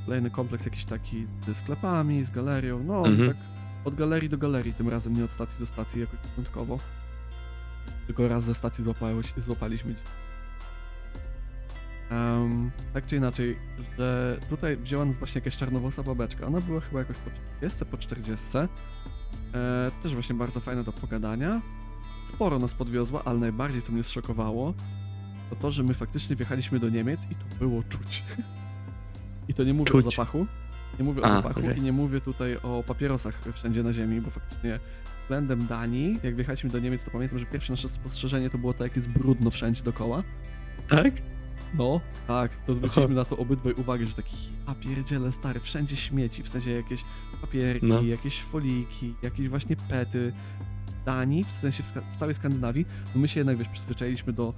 kolejny 0.05 0.29
kompleks 0.31 0.65
jakiś 0.65 0.85
taki 0.85 1.27
ze 1.47 1.55
sklepami, 1.55 2.25
z 2.25 2.29
galerią. 2.29 2.83
No, 2.83 3.05
Mhm. 3.07 3.27
tak 3.29 3.37
od 3.85 3.95
galerii 3.95 4.29
do 4.29 4.37
galerii, 4.37 4.73
tym 4.73 4.89
razem 4.89 5.13
nie 5.17 5.23
od 5.23 5.31
stacji 5.31 5.59
do 5.59 5.65
stacji 5.65 6.01
jakoś 6.01 6.19
początkowo. 6.19 6.79
Tylko 8.07 8.27
raz 8.27 8.43
ze 8.43 8.53
stacji 8.53 8.83
złapałeś, 8.83 9.33
złapaliśmy. 9.37 9.95
Em, 12.09 12.71
tak 12.93 13.05
czy 13.05 13.15
inaczej, 13.15 13.57
że 13.97 14.39
tutaj 14.49 14.77
wzięła 14.77 15.05
nas 15.05 15.17
właśnie 15.17 15.39
jakaś 15.39 15.57
czarnowłosa 15.57 16.03
babeczka. 16.03 16.47
Ona 16.47 16.61
była 16.61 16.79
chyba 16.81 16.99
jakoś 16.99 17.17
po 17.17 17.29
30, 17.59 17.85
po 17.85 17.97
40. 17.97 18.47
E, 18.57 19.91
też 20.03 20.13
właśnie 20.13 20.35
bardzo 20.35 20.59
fajna 20.59 20.83
do 20.83 20.93
pogadania. 20.93 21.61
Sporo 22.25 22.59
nas 22.59 22.73
podwiozła, 22.73 23.23
ale 23.25 23.39
najbardziej 23.39 23.81
co 23.81 23.91
mnie 23.91 24.03
zszokowało, 24.03 24.73
to 25.49 25.55
to, 25.55 25.71
że 25.71 25.83
my 25.83 25.93
faktycznie 25.93 26.35
wjechaliśmy 26.35 26.79
do 26.79 26.89
Niemiec 26.89 27.21
i 27.31 27.35
tu 27.35 27.45
było 27.59 27.83
czuć. 27.83 28.23
I 29.49 29.53
to 29.53 29.63
nie 29.63 29.73
mówię 29.73 29.91
Czuć. 29.91 30.05
o 30.07 30.11
zapachu. 30.11 30.47
Nie 30.99 31.05
mówię 31.05 31.21
o 31.21 31.25
A, 31.25 31.29
zapachu 31.35 31.59
okej. 31.59 31.77
i 31.77 31.81
nie 31.81 31.91
mówię 31.91 32.21
tutaj 32.21 32.57
o 32.57 32.83
papierosach 32.87 33.41
wszędzie 33.53 33.83
na 33.83 33.93
ziemi, 33.93 34.21
bo 34.21 34.29
faktycznie 34.29 34.79
względem 35.21 35.67
Danii, 35.67 36.19
jak 36.23 36.35
wjechaliśmy 36.35 36.69
do 36.69 36.79
Niemiec, 36.79 37.03
to 37.05 37.11
pamiętam, 37.11 37.39
że 37.39 37.45
pierwsze 37.45 37.73
nasze 37.73 37.89
spostrzeżenie 37.89 38.49
to 38.49 38.57
było 38.57 38.73
to, 38.73 38.83
jak 38.83 38.95
jest 38.95 39.09
brudno 39.09 39.51
wszędzie 39.51 39.83
dookoła. 39.83 40.23
Tak? 40.89 41.13
No, 41.73 42.01
tak, 42.27 42.55
to 42.65 42.75
zwróciliśmy 42.75 43.15
na 43.15 43.25
to 43.25 43.37
obydwaj 43.37 43.73
uwagę, 43.73 44.05
że 44.05 44.13
taki, 44.13 44.37
a 44.65 44.75
pierdziele 44.75 45.31
stary, 45.31 45.59
wszędzie 45.59 45.95
śmieci, 45.95 46.43
w 46.43 46.49
sensie 46.49 46.71
jakieś 46.71 47.03
papierki, 47.41 47.85
No. 47.85 48.01
jakieś 48.01 48.41
foliki, 48.43 49.13
jakieś 49.23 49.49
właśnie 49.49 49.75
pety. 49.75 50.33
W 50.87 51.05
Danii, 51.05 51.43
w 51.43 51.51
sensie 51.51 51.83
w, 51.83 51.91
w 52.11 52.15
całej 52.15 52.35
Skandynawii, 52.35 52.85
no 53.15 53.21
my 53.21 53.27
się 53.27 53.39
jednak, 53.39 53.57
wiesz, 53.57 53.69
przyzwyczailiśmy 53.69 54.33
do 54.33 54.53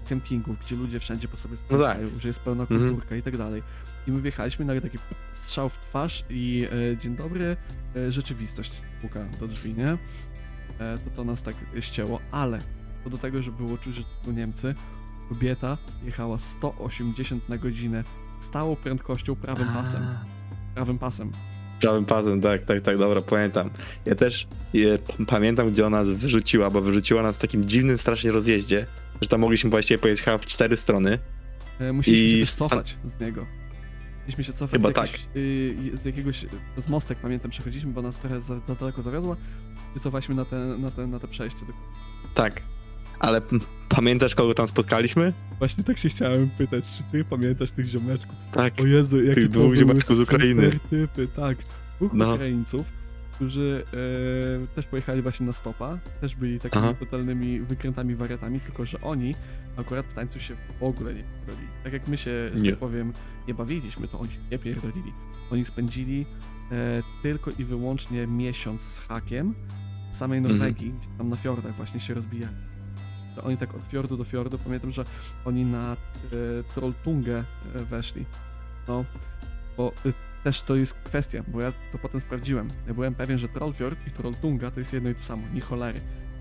kempingów, 0.00 0.56
gdzie 0.66 0.76
ludzie 0.76 1.00
wszędzie 1.00 1.28
po 1.28 1.36
sobie 1.36 1.56
No 1.70 1.78
tak. 1.78 1.98
że 2.18 2.28
jest 2.28 2.40
pełna 2.40 2.62
Mhm. 2.62 2.80
kulturka 2.80 3.16
i 3.16 3.22
tak 3.22 3.36
dalej. 3.36 3.62
I 4.06 4.12
my 4.12 4.20
wjechaliśmy, 4.22 4.64
nagle 4.64 4.82
taki 4.82 4.98
strzał 5.32 5.68
w 5.68 5.78
twarz 5.78 6.24
i 6.30 6.66
e, 6.92 6.96
dzień 6.96 7.16
dobry, 7.16 7.56
e, 7.96 8.12
rzeczywistość 8.12 8.72
puka 9.02 9.24
do 9.40 9.48
drzwi, 9.48 9.74
nie? 9.74 9.88
E, 9.88 9.98
to 11.04 11.10
to 11.16 11.24
nas 11.24 11.42
tak 11.42 11.54
ścięło, 11.80 12.20
ale 12.30 12.58
to 13.04 13.10
do 13.10 13.18
tego, 13.18 13.42
że 13.42 13.52
było 13.52 13.78
czuć, 13.78 13.94
że 13.94 14.02
to 14.24 14.32
Niemcy, 14.32 14.74
kobieta 15.28 15.78
jechała 16.04 16.38
180 16.38 17.48
na 17.48 17.58
godzinę 17.58 18.04
stałą 18.40 18.76
prędkością 18.76 19.36
prawym 19.36 19.68
pasem. 19.68 20.06
Prawym 20.74 20.98
pasem. 20.98 21.30
Prawym 21.80 22.04
pasem, 22.04 22.40
tak, 22.40 22.62
tak, 22.62 22.82
tak, 22.82 22.98
dobra, 22.98 23.22
pamiętam. 23.22 23.70
Ja 24.06 24.14
też 24.14 24.46
e, 24.74 24.98
p- 24.98 25.26
pamiętam, 25.26 25.70
gdzie 25.70 25.86
ona 25.86 25.96
nas 26.00 26.10
wyrzuciła, 26.12 26.70
bo 26.70 26.80
wyrzuciła 26.80 27.22
nas 27.22 27.36
w 27.36 27.40
takim 27.40 27.64
dziwnym 27.64 27.98
strasznie 27.98 28.32
rozjeździe, 28.32 28.86
że 29.20 29.28
tam 29.28 29.40
mogliśmy 29.40 29.70
właściwie 29.70 29.98
pojechać 29.98 30.24
chyba 30.24 30.38
w 30.38 30.46
cztery 30.46 30.76
strony. 30.76 31.18
E, 31.80 31.92
musieliśmy 31.92 32.26
I 32.26 32.30
się 32.40 32.46
też 32.46 32.54
cofać 32.54 32.96
z 33.04 33.20
niego. 33.20 33.46
Musieliśmy 34.16 34.44
się 34.44 34.52
cofać 34.52 34.80
Chyba 34.82 34.92
z, 34.92 34.96
jakiejś, 34.96 35.26
y, 35.36 35.96
z 35.96 36.04
jakiegoś, 36.04 36.46
z 36.76 36.88
mostek 36.88 37.18
pamiętam 37.18 37.50
przechodziliśmy, 37.50 37.92
bo 37.92 38.02
nas 38.02 38.18
trochę 38.18 38.40
za, 38.40 38.58
za 38.58 38.74
daleko 38.74 39.02
zawiozła 39.02 39.36
i 39.96 40.00
cofaliśmy 40.00 40.34
na 40.34 40.44
te, 40.44 40.56
na 40.56 40.90
te, 40.90 41.06
na 41.06 41.20
te 41.20 41.28
przejście. 41.28 41.60
Tak- 41.66 41.74
Tak. 42.34 42.62
Ale 43.18 43.40
pamiętasz, 43.88 44.34
kogo 44.34 44.54
tam 44.54 44.68
spotkaliśmy? 44.68 45.32
Właśnie 45.58 45.84
tak 45.84 45.98
się 45.98 46.08
chciałem 46.08 46.50
pytać, 46.50 46.84
czy 46.90 47.02
ty 47.12 47.24
pamiętasz 47.24 47.70
tych 47.72 47.86
ziomeczków? 47.86 48.36
Tak. 48.52 48.80
O 48.80 48.86
Jezu, 48.86 49.22
jakie 49.22 49.34
Tych 49.34 49.48
dwóch 49.48 49.74
ziomeczków 49.74 50.16
z 50.16 50.20
Ukrainy. 50.20 50.62
super 50.62 50.80
typy, 50.80 51.28
tak. 51.34 51.58
Dwóch 51.96 52.12
No. 52.12 52.34
Ukraińców, 52.34 52.92
którzy 53.34 53.84
e, 54.64 54.66
też 54.66 54.86
pojechali 54.86 55.22
właśnie 55.22 55.46
na 55.46 55.52
stopa, 55.52 55.98
też 56.20 56.34
byli 56.34 56.58
takimi 56.60 56.84
Aha. 56.84 56.94
totalnymi 57.00 57.60
wykrętami 57.60 58.14
wariatami, 58.14 58.60
tylko 58.60 58.84
że 58.84 59.00
oni 59.00 59.34
akurat 59.76 60.06
w 60.06 60.14
tańcu 60.14 60.40
się 60.40 60.56
w 60.80 60.82
ogóle 60.82 61.14
nie 61.14 61.22
pierdolili. 61.22 61.68
Tak 61.84 61.92
jak 61.92 62.08
my 62.08 62.16
się, 62.18 62.48
że 62.54 62.60
Nie. 62.60 62.70
tak 62.70 62.78
powiem, 62.80 63.12
nie 63.48 63.54
bawiliśmy, 63.54 64.08
to 64.08 64.18
oni 64.20 64.30
się 64.30 64.38
nie 64.52 64.58
pierdolili. 64.58 65.12
Oni 65.52 65.64
spędzili 65.64 66.26
e, 66.72 67.02
tylko 67.22 67.50
i 67.58 67.64
wyłącznie 67.64 68.26
miesiąc 68.26 68.82
z 68.82 68.98
hakiem 69.08 69.54
w 70.12 70.16
samej 70.16 70.38
Mhm. 70.38 70.58
Norwegii, 70.58 70.92
gdzie 70.98 71.08
tam 71.18 71.28
na 71.28 71.36
fiordach 71.36 71.74
właśnie 71.76 72.00
się 72.00 72.14
rozbijali. 72.14 72.56
To 73.36 73.44
oni 73.44 73.56
tak 73.56 73.74
od 73.74 73.84
fiordu 73.84 74.16
do 74.16 74.24
fiordu, 74.24 74.58
pamiętam, 74.58 74.92
że 74.92 75.04
oni 75.44 75.64
na 75.64 75.92
e, 75.92 75.96
Trolltungę 76.74 77.44
e, 77.74 77.78
weszli. 77.84 78.24
No, 78.88 79.04
bo 79.76 79.92
y, 80.06 80.12
też 80.44 80.62
to 80.62 80.76
jest 80.76 80.94
kwestia, 80.94 81.42
bo 81.48 81.60
ja 81.60 81.72
to 81.92 81.98
potem 82.02 82.20
sprawdziłem. 82.20 82.68
Ja 82.86 82.94
byłem 82.94 83.14
pewien, 83.14 83.38
że 83.38 83.48
Trollfjord 83.48 84.06
i 84.06 84.10
Trolltunga 84.10 84.70
to 84.70 84.80
jest 84.80 84.92
jedno 84.92 85.10
i 85.10 85.14
to 85.14 85.22
samo, 85.22 85.42
ni 85.54 85.60
cholery. 85.60 86.00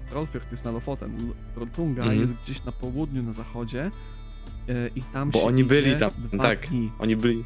Trollfjord 0.09 0.51
jest 0.51 0.65
na 0.65 0.71
Lofoten, 0.71 1.17
Trolltunga 1.53 2.01
Mhm. 2.01 2.21
jest 2.21 2.33
gdzieś 2.33 2.63
na 2.63 2.71
południu, 2.71 3.23
na 3.23 3.33
zachodzie 3.33 3.91
e, 4.69 4.87
i 4.95 5.03
tam 5.03 5.29
Bo 5.31 5.43
oni 5.43 5.63
byli 5.63 5.95
tam, 5.95 6.11
tak. 6.41 6.67
Dni. 6.67 6.91
Oni 6.99 7.15
byli 7.15 7.43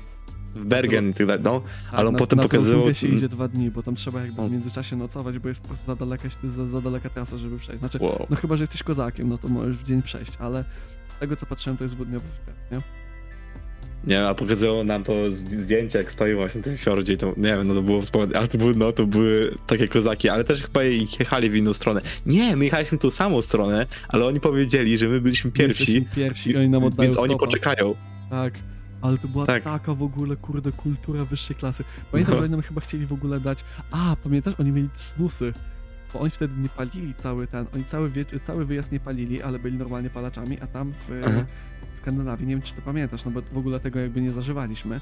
w 0.55 0.65
Bergen 0.65 1.09
i 1.09 1.13
tak 1.13 1.27
dalej. 1.27 1.43
No, 1.43 1.59
Tak, 1.59 1.99
ale 1.99 2.07
on 2.07 2.13
na, 2.13 2.19
potem 2.19 2.37
na 2.37 2.43
pokazywał- 2.43 2.93
się 2.93 3.07
idzie 3.07 3.27
dwa 3.27 3.47
dni, 3.47 3.71
bo 3.71 3.83
tam 3.83 3.95
trzeba 3.95 4.21
jakby 4.21 4.47
w 4.47 4.51
międzyczasie 4.51 4.95
nocować, 4.95 5.39
bo 5.39 5.49
jest 5.49 5.61
po 5.61 5.67
prostu 5.67 5.85
za 5.85 5.95
daleka, 5.95 6.29
za, 6.43 6.67
za 6.67 6.81
daleka 6.81 7.09
trasa, 7.09 7.37
żeby 7.37 7.57
przejść. 7.57 7.79
Znaczy, 7.79 7.97
wow. 8.01 8.27
no 8.29 8.35
chyba, 8.35 8.55
że 8.55 8.63
jesteś 8.63 8.83
kozakiem, 8.83 9.29
no 9.29 9.37
to 9.37 9.47
możesz 9.47 9.77
w 9.77 9.83
dzień 9.83 10.01
przejść, 10.01 10.31
ale 10.39 10.65
tego 11.19 11.35
co 11.35 11.45
patrzyłem, 11.45 11.77
to 11.77 11.83
jest 11.83 11.95
dwudniowy 11.95 12.27
wpęd, 12.27 12.57
nie? 12.71 12.81
Nie, 14.07 14.27
a 14.27 14.33
pokazywało 14.33 14.83
nam 14.83 15.03
to 15.03 15.31
zdjęcie, 15.31 15.97
jak 15.99 16.11
stoi 16.11 16.35
właśnie 16.35 16.59
na 16.61 16.65
tym 16.65 16.77
fiordzie 16.77 17.13
i 17.13 17.17
to, 17.17 17.27
nie 17.37 17.57
wiem, 17.57 17.67
no 17.67 17.73
to 17.73 17.81
było 17.81 18.01
wspomniane, 18.01 18.37
ale 18.39 18.47
to 18.47 18.57
były, 18.57 18.75
no 18.75 18.91
to 18.91 19.07
były 19.07 19.55
takie 19.67 19.87
kozaki, 19.87 20.29
ale 20.29 20.43
też 20.43 20.61
chyba 20.61 20.83
jechali 20.83 21.49
w 21.49 21.55
inną 21.55 21.73
stronę. 21.73 22.01
Nie, 22.25 22.55
my 22.55 22.65
jechaliśmy 22.65 22.97
tą 22.97 23.11
samą 23.11 23.41
stronę, 23.41 23.85
ale 24.07 24.25
oni 24.25 24.39
powiedzieli, 24.39 24.97
że 24.97 25.07
my 25.07 25.21
byliśmy 25.21 25.47
My 25.47 25.51
pierwsi, 25.53 26.07
pierwsi 26.15 26.49
i 26.51 26.57
oni 26.57 26.69
nam 26.69 26.81
więc 26.99 27.17
oni 27.17 27.29
stopa. 27.29 27.45
poczekają. 27.45 27.95
Tak, 28.29 28.53
ale 29.01 29.17
to 29.17 29.27
była 29.27 29.45
Tak. 29.45 29.63
taka 29.63 29.95
w 29.95 30.03
ogóle, 30.03 30.35
kurde, 30.35 30.71
kultura 30.71 31.25
wyższej 31.25 31.55
klasy. 31.55 31.83
Pamiętam, 32.11 32.33
No. 32.35 32.37
że 32.39 32.43
oni 32.43 32.51
nam 32.51 32.61
chyba 32.61 32.81
chcieli 32.81 33.05
w 33.05 33.13
ogóle 33.13 33.39
dać... 33.39 33.63
A, 33.91 34.15
pamiętasz? 34.23 34.53
Oni 34.59 34.71
mieli 34.71 34.89
snusy. 34.93 35.53
Bo 36.13 36.19
oni 36.19 36.29
wtedy 36.29 36.61
nie 36.61 36.69
palili 36.69 37.13
cały 37.17 37.47
ten... 37.47 37.65
Oni 37.75 37.83
cały, 37.85 38.09
wie... 38.09 38.25
cały 38.43 38.65
wyjazd 38.65 38.91
nie 38.91 38.99
palili, 38.99 39.41
ale 39.41 39.59
byli 39.59 39.77
normalnie 39.77 40.09
palaczami, 40.09 40.57
a 40.61 40.67
tam 40.67 40.93
w 40.93 41.11
Aha. 41.25 41.45
w 41.93 41.97
Skandynawii, 41.97 42.47
nie 42.47 42.53
wiem 42.53 42.61
czy 42.61 42.73
to 42.73 42.81
pamiętasz, 42.81 43.25
no 43.25 43.31
bo 43.31 43.41
w 43.51 43.57
ogóle 43.57 43.79
tego 43.79 43.99
jakby 43.99 44.21
nie 44.21 44.33
zażywaliśmy, 44.33 45.01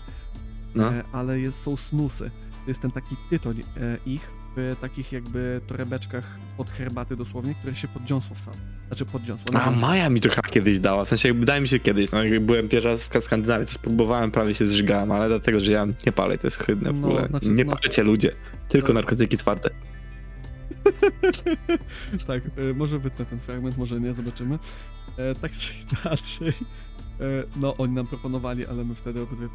No. 0.76 0.94
e, 0.94 1.04
ale 1.12 1.40
jest, 1.40 1.62
są 1.62 1.78
snusy. 1.78 2.32
To 2.66 2.72
jest 2.72 2.82
ten 2.82 2.92
taki 2.92 3.16
tytoń 3.30 3.60
e, 3.60 3.98
ich 4.06 4.32
w 4.58 4.76
takich 4.82 5.12
jakby 5.12 5.62
torebeczkach 5.68 6.38
od 6.58 6.72
herbaty 6.72 7.16
dosłownie, 7.16 7.56
które 7.56 7.76
się 7.76 7.88
pod 7.88 8.04
dziąsło 8.04 8.36
wsadza. 8.36 8.60
Znaczy 8.88 9.06
pod 9.06 9.24
dziąsło. 9.24 9.46
na 9.54 9.64
A. 9.64 9.72
Maja 9.72 10.10
mi 10.10 10.20
to 10.22 10.30
chyba 10.30 10.42
kiedyś 10.42 10.80
dała, 10.80 11.06
w 11.06 11.08
sensie 11.08 11.28
jakby 11.28 11.40
wydaje 11.40 11.62
mi 11.62 11.68
się 11.68 11.80
kiedyś, 11.80 12.12
no 12.12 12.24
jak 12.24 12.46
byłem 12.46 12.70
pierwszy 12.70 12.88
raz 12.90 13.08
w 13.08 13.24
Skandynawii, 13.24 13.68
coś 13.68 13.78
próbowałem, 13.78 14.32
prawie 14.32 14.54
się 14.54 14.68
zżygałem, 14.68 15.12
ale 15.12 15.28
dlatego, 15.28 15.62
że 15.62 15.72
ja 15.72 15.86
nie 16.06 16.12
palę, 16.12 16.38
to 16.38 16.48
jest 16.48 16.58
hydne 16.58 16.94
w 16.94 17.00
No, 17.00 17.08
ogóle. 17.08 17.28
znaczy, 17.28 17.50
nie 17.50 17.64
no- 17.64 17.76
palecie 17.76 18.04
ludzie, 18.04 18.32
tylko 18.70 18.88
No. 18.88 18.94
narkotyki 18.94 19.38
twarde. 19.38 19.70
tak, 22.28 22.44
e, 22.46 22.74
może 22.76 23.00
wytnę 23.00 23.26
ten 23.26 23.40
fragment, 23.40 23.78
może 23.78 24.00
nie, 24.02 24.14
zobaczymy. 24.14 24.60
E, 25.18 25.36
tak 25.36 25.52
czy 25.52 25.74
inaczej, 26.06 26.48
e, 26.50 27.24
no 27.56 27.78
oni 27.78 27.94
nam 27.94 28.08
proponowali, 28.08 28.66
ale 28.66 28.84
my 28.86 28.96
wtedy 28.96 29.22
obydwie 29.22 29.48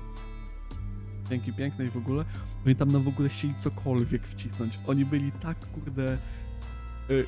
dzięki 1.31 1.53
piękne 1.53 1.85
i 1.85 1.91
w 1.91 1.97
ogóle, 1.97 2.25
oni 2.67 2.77
tam 2.77 2.91
nam 2.93 3.03
w 3.03 3.09
ogóle 3.09 3.29
chcieli 3.29 3.55
cokolwiek 3.59 4.27
wcisnąć. 4.29 4.79
Oni 4.87 5.05
byli 5.05 5.33
tak, 5.33 5.59
kurde, 5.71 6.19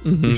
Mhm. 0.04 0.34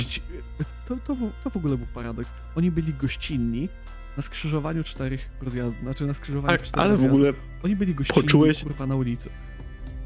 to, 0.86 0.96
to, 0.96 1.16
to 1.44 1.50
w 1.50 1.56
ogóle 1.56 1.76
był 1.76 1.86
paradoks. 1.94 2.32
Oni 2.56 2.70
byli 2.70 2.94
gościnni 2.94 3.68
na 4.16 4.22
skrzyżowaniu 4.22 4.84
czterech 4.84 5.30
rozjazdów, 5.40 5.82
znaczy 5.82 6.06
na 6.06 6.14
skrzyżowaniu 6.14 6.58
Tak, 6.58 6.66
czterech 6.66 6.84
ale 6.84 6.88
w 6.96 7.00
rozjazdów. 7.00 7.16
ogóle 7.16 7.32
Oni 7.64 7.76
byli 7.76 7.94
gościnni, 7.94 8.22
poczułeś- 8.28 8.62
kurwa, 8.62 8.86
na 8.86 8.96
ulicy. 8.96 9.30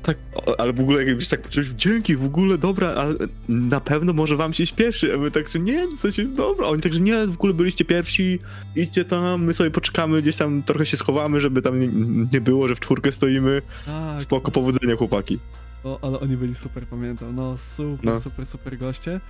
Tak, 0.03 0.19
ale 0.59 0.73
w 0.73 0.81
ogóle 0.81 1.05
jakbyś 1.05 1.29
tak 1.29 1.43
poczułeś, 1.43 1.69
dzięki, 1.69 2.17
w 2.17 2.25
ogóle, 2.25 2.59
dobra, 2.59 2.89
ale 2.89 3.15
na 3.49 3.81
pewno 3.81 4.13
może 4.13 4.37
wam 4.37 4.53
się 4.53 4.67
śpieszy, 4.67 5.15
a 5.15 5.19
my 5.19 5.31
tak, 5.31 5.49
że 5.49 5.59
nie, 5.59 5.87
w 5.97 6.01
sensie, 6.01 6.25
dobra, 6.25 6.67
oni 6.67 6.81
tak, 6.83 6.95
że 6.95 7.01
nie, 7.01 7.27
w 7.27 7.35
ogóle 7.35 7.55
byliście 7.55 7.85
pierwsi, 7.85 8.39
idźcie 8.77 9.05
tam, 9.05 9.45
my 9.45 9.55
sobie 9.55 9.71
poczekamy, 9.71 10.23
gdzieś 10.23 10.37
tam 10.37 10.63
trochę 10.63 10.87
się 10.87 10.97
schowamy, 10.97 11.41
żeby 11.41 11.63
tam 11.63 11.81
nie, 11.81 11.89
nie 12.33 12.41
było, 12.41 12.69
że 12.69 12.75
w 12.75 12.81
czwórkę 12.81 13.13
stoimy, 13.13 13.63
Tak, 13.87 14.23
spoko, 14.23 14.51
powodzenia 14.51 14.97
chłopaki. 14.97 15.39
O, 15.85 15.99
ale 16.03 16.21
oni 16.21 16.37
byli 16.37 16.55
super, 16.55 16.87
pamiętam. 16.87 17.37
No, 17.37 17.59
super, 17.59 18.05
No. 18.05 18.21
super, 18.21 18.47
super 18.47 18.79
goście. 18.79 19.21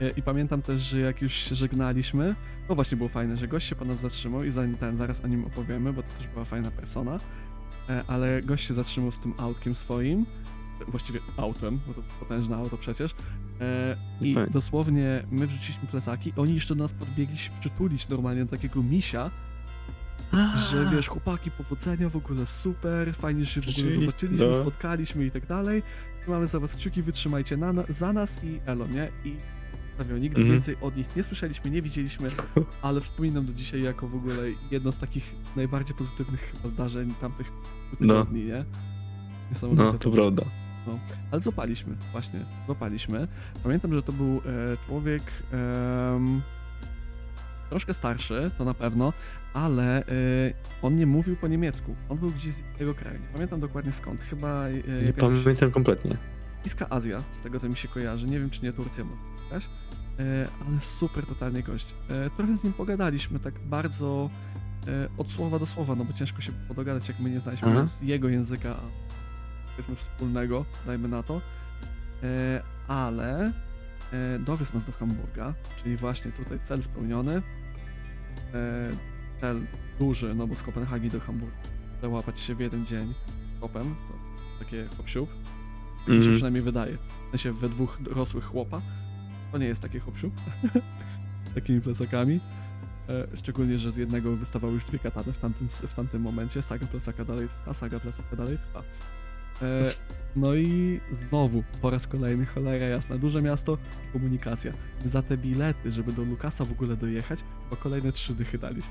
E, 0.00 0.10
I 0.10 0.22
pamiętam 0.22 0.62
też, 0.62 0.80
że 0.80 1.00
jak 1.00 1.22
już 1.22 1.32
się 1.32 1.54
żegnaliśmy, 1.54 2.34
to 2.68 2.74
właśnie 2.74 2.96
było 2.96 3.08
fajne, 3.08 3.36
że 3.36 3.48
gość 3.48 3.68
się 3.68 3.74
po 3.76 3.84
nas 3.84 3.98
zatrzymał 4.00 4.44
i 4.44 4.52
zanim 4.52 4.76
ten, 4.76 4.96
zaraz 4.96 5.24
o 5.24 5.26
nim 5.28 5.44
opowiemy, 5.44 5.92
bo 5.92 6.02
to 6.02 6.08
też 6.18 6.26
była 6.26 6.44
fajna 6.44 6.70
persona, 6.70 7.20
ale 8.06 8.42
gość 8.42 8.68
się 8.68 8.74
zatrzymał 8.74 9.12
z 9.12 9.20
tym 9.20 9.34
autkiem 9.38 9.74
swoim, 9.74 10.26
e, 10.80 10.90
właściwie 10.90 11.20
autem, 11.36 11.80
bo 11.86 11.94
to 11.94 12.02
potężne 12.20 12.56
auto 12.56 12.76
przecież, 12.76 13.14
E, 13.60 13.96
i 14.20 14.34
Tak. 14.34 14.50
dosłownie 14.50 15.24
my 15.30 15.46
wrzuciliśmy 15.46 15.88
plecaki, 15.88 16.32
oni 16.36 16.54
jeszcze 16.54 16.74
do 16.74 16.84
nas 16.84 16.92
podbiegli 16.92 17.38
się 17.38 17.50
przytulić 17.60 18.08
normalnie 18.08 18.44
do 18.44 18.50
takiego 18.50 18.82
misia, 18.82 19.30
że 20.70 20.90
wiesz, 20.92 21.08
chłopaki, 21.08 21.50
powodzenia, 21.50 22.08
w 22.08 22.16
ogóle 22.16 22.46
super, 22.46 23.14
fajnie, 23.14 23.44
że 23.44 23.50
się 23.50 23.60
w 23.60 23.68
ogóle 23.78 23.92
zobaczyliśmy, 23.92 24.46
no. 24.48 24.54
spotkaliśmy 24.54 25.26
i 25.26 25.30
tak 25.30 25.46
dalej. 25.46 25.82
Mamy 26.28 26.46
za 26.46 26.60
was 26.60 26.76
kciuki, 26.76 27.02
wytrzymajcie 27.02 27.56
na, 27.56 27.72
za 27.88 28.12
nas 28.12 28.44
i 28.44 28.60
elo, 28.66 28.86
nie? 28.86 29.08
I 29.24 29.36
stawiam, 29.98 30.20
nigdy 30.20 30.36
Mhm. 30.40 30.52
więcej 30.52 30.76
od 30.80 30.96
nich 30.96 31.16
nie 31.16 31.22
słyszeliśmy, 31.24 31.70
nie 31.70 31.82
widzieliśmy, 31.82 32.28
ale 32.82 33.00
wspominam 33.00 33.46
do 33.46 33.52
dzisiaj 33.52 33.82
jako 33.82 34.08
w 34.08 34.14
ogóle 34.14 34.36
jedno 34.70 34.92
z 34.92 34.98
takich 34.98 35.34
najbardziej 35.56 35.96
pozytywnych 35.96 36.52
zdarzeń 36.64 37.14
tamtych 37.20 37.52
No. 37.92 37.96
tygodni, 37.98 38.44
nie? 38.44 38.64
Niesamowite. 39.50 39.84
No, 39.84 39.92
to 39.92 40.10
prawda. 40.10 40.42
Ale 41.30 41.40
złapaliśmy, 41.40 41.96
właśnie, 42.12 42.40
złapaliśmy. 42.66 43.28
Pamiętam, 43.62 43.94
że 43.94 44.02
to 44.02 44.12
był 44.12 44.26
e, 44.36 44.40
człowiek. 44.86 45.22
em, 45.52 46.42
troszkę 47.70 47.94
starszy, 47.94 48.50
to 48.58 48.64
na 48.64 48.74
pewno, 48.74 49.12
ale 49.54 50.02
y, 50.02 50.54
on 50.82 50.96
nie 50.96 51.06
mówił 51.06 51.36
po 51.36 51.48
niemiecku. 51.48 51.96
On 52.08 52.18
był 52.18 52.30
gdzieś 52.30 52.54
z 52.54 52.62
tego 52.78 52.94
kraju. 52.94 53.18
Nie 53.20 53.26
pamiętam 53.34 53.60
dokładnie 53.60 53.92
skąd. 53.92 54.20
Chyba 54.22 54.68
y, 54.68 54.82
Nie 55.00 55.06
jakaś 55.06 55.42
pamiętam 55.44 55.70
kompletnie. 55.70 56.16
Bliska 56.68 56.86
Azja, 56.90 57.22
z 57.32 57.42
tego 57.42 57.60
co 57.60 57.68
mi 57.68 57.76
się 57.76 57.88
kojarzy. 57.88 58.26
Nie 58.26 58.40
wiem, 58.40 58.50
czy 58.50 58.62
nie 58.62 58.72
Turcja, 58.72 59.04
bo 59.04 59.10
też. 59.50 59.64
Y, 59.64 59.68
ale 60.66 60.80
super 60.80 61.26
totalnie 61.26 61.62
gość. 61.62 61.94
Y, 62.26 62.30
trochę 62.36 62.54
z 62.54 62.64
nim 62.64 62.72
pogadaliśmy, 62.72 63.38
tak 63.38 63.58
bardzo 63.58 64.30
y, 64.88 64.90
od 65.18 65.30
słowa 65.30 65.58
do 65.58 65.66
słowa, 65.66 65.94
no 65.94 66.04
bo 66.04 66.12
ciężko 66.12 66.40
się 66.40 66.52
podogadać, 66.52 67.08
jak 67.08 67.20
my 67.20 67.30
nie 67.30 67.40
znaliśmy 67.40 67.88
z 67.88 68.00
jego 68.00 68.28
języka, 68.28 68.70
a 68.70 68.80
powiedzmy 69.70 69.96
wspólnego, 69.96 70.64
dajmy 70.86 71.08
na 71.08 71.22
to. 71.22 71.40
E, 72.22 72.62
ale 72.88 73.52
e, 74.12 74.38
dowiózł 74.38 74.74
nas 74.74 74.86
do 74.86 74.92
Hamburga, 74.92 75.54
czyli 75.82 75.96
właśnie 75.96 76.32
tutaj 76.32 76.58
cel 76.62 76.82
spełniony. 76.82 77.42
E, 78.54 78.90
cel 79.40 79.60
duży, 79.98 80.34
no 80.34 80.46
bo 80.46 80.54
z 80.54 80.62
Kopenhagi 80.62 81.10
do 81.10 81.20
Hamburga 81.20 81.56
załapać 82.02 82.40
się 82.40 82.54
w 82.54 82.60
jeden 82.60 82.86
dzień 82.86 83.14
kopem, 83.60 83.94
to 84.08 84.14
takie 84.64 84.88
hop-siup. 84.96 85.28
Tak 86.08 86.16
mi 86.16 86.22
się 86.22 86.30
Mhm. 86.30 86.34
przynajmniej 86.34 86.62
wydaje. 86.62 86.96
W 87.28 87.30
sensie 87.30 87.52
we 87.52 87.68
dwóch 87.68 87.98
dorosłych 88.02 88.44
chłopa. 88.44 88.82
To 89.52 89.58
nie 89.58 89.66
jest 89.66 89.82
takie 89.82 90.00
hop-siup. 90.00 90.32
z 91.50 91.54
takimi 91.54 91.80
plecakami. 91.80 92.40
E, 93.08 93.36
szczególnie, 93.36 93.78
że 93.78 93.90
z 93.90 93.96
jednego 93.96 94.36
wystawały 94.36 94.72
już 94.72 94.84
dwie 94.84 94.98
katany 94.98 95.32
w 95.32 95.38
tamtym, 95.38 95.68
w 95.68 95.94
tamtym 95.94 96.22
momencie. 96.22 96.62
Saga 96.62 96.86
plecaka 96.86 97.24
dalej 97.24 97.48
trwa, 97.48 97.74
saga 97.74 98.00
plecaka 98.00 98.36
dalej 98.36 98.58
trwa. 98.58 98.82
E, 99.62 99.90
no 100.36 100.54
i 100.54 101.00
znowu, 101.10 101.62
po 101.82 101.90
raz 101.90 102.06
kolejny, 102.06 102.46
cholera 102.46 102.86
jasna, 102.86 103.18
duże 103.18 103.42
miasto, 103.42 103.78
komunikacja. 104.12 104.72
Za 105.04 105.22
te 105.22 105.36
bilety, 105.38 105.92
żeby 105.92 106.12
do 106.12 106.22
Lukasa 106.22 106.64
w 106.64 106.72
ogóle 106.72 106.96
dojechać, 106.96 107.40
bo 107.70 107.76
kolejne 107.76 108.12
trzy 108.12 108.34
dychy 108.34 108.58
daliśmy. 108.58 108.90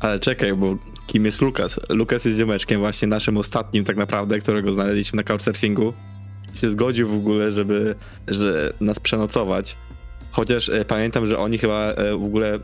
Ale 0.00 0.18
czekaj, 0.20 0.54
bo 0.54 0.76
kim 1.06 1.24
jest 1.24 1.42
Lukas? 1.42 1.80
Lukas 1.88 2.24
jest 2.24 2.36
ziomeczkiem 2.38 2.80
właśnie 2.80 3.08
naszym 3.08 3.36
ostatnim 3.36 3.84
tak 3.84 3.96
naprawdę, 3.96 4.38
którego 4.38 4.72
znaleźliśmy 4.72 5.16
na 5.16 5.22
couchsurfingu. 5.22 5.92
I 6.54 6.58
się 6.58 6.68
zgodził 6.68 7.08
w 7.08 7.14
ogóle, 7.14 7.52
żeby 7.52 7.94
że 8.28 8.72
nas 8.80 9.00
przenocować. 9.00 9.76
Chociaż 10.30 10.68
e, 10.68 10.84
pamiętam, 10.84 11.26
że 11.26 11.38
oni 11.38 11.58
chyba 11.58 11.92
e, 11.92 12.12
w 12.12 12.24
ogóle 12.24 12.58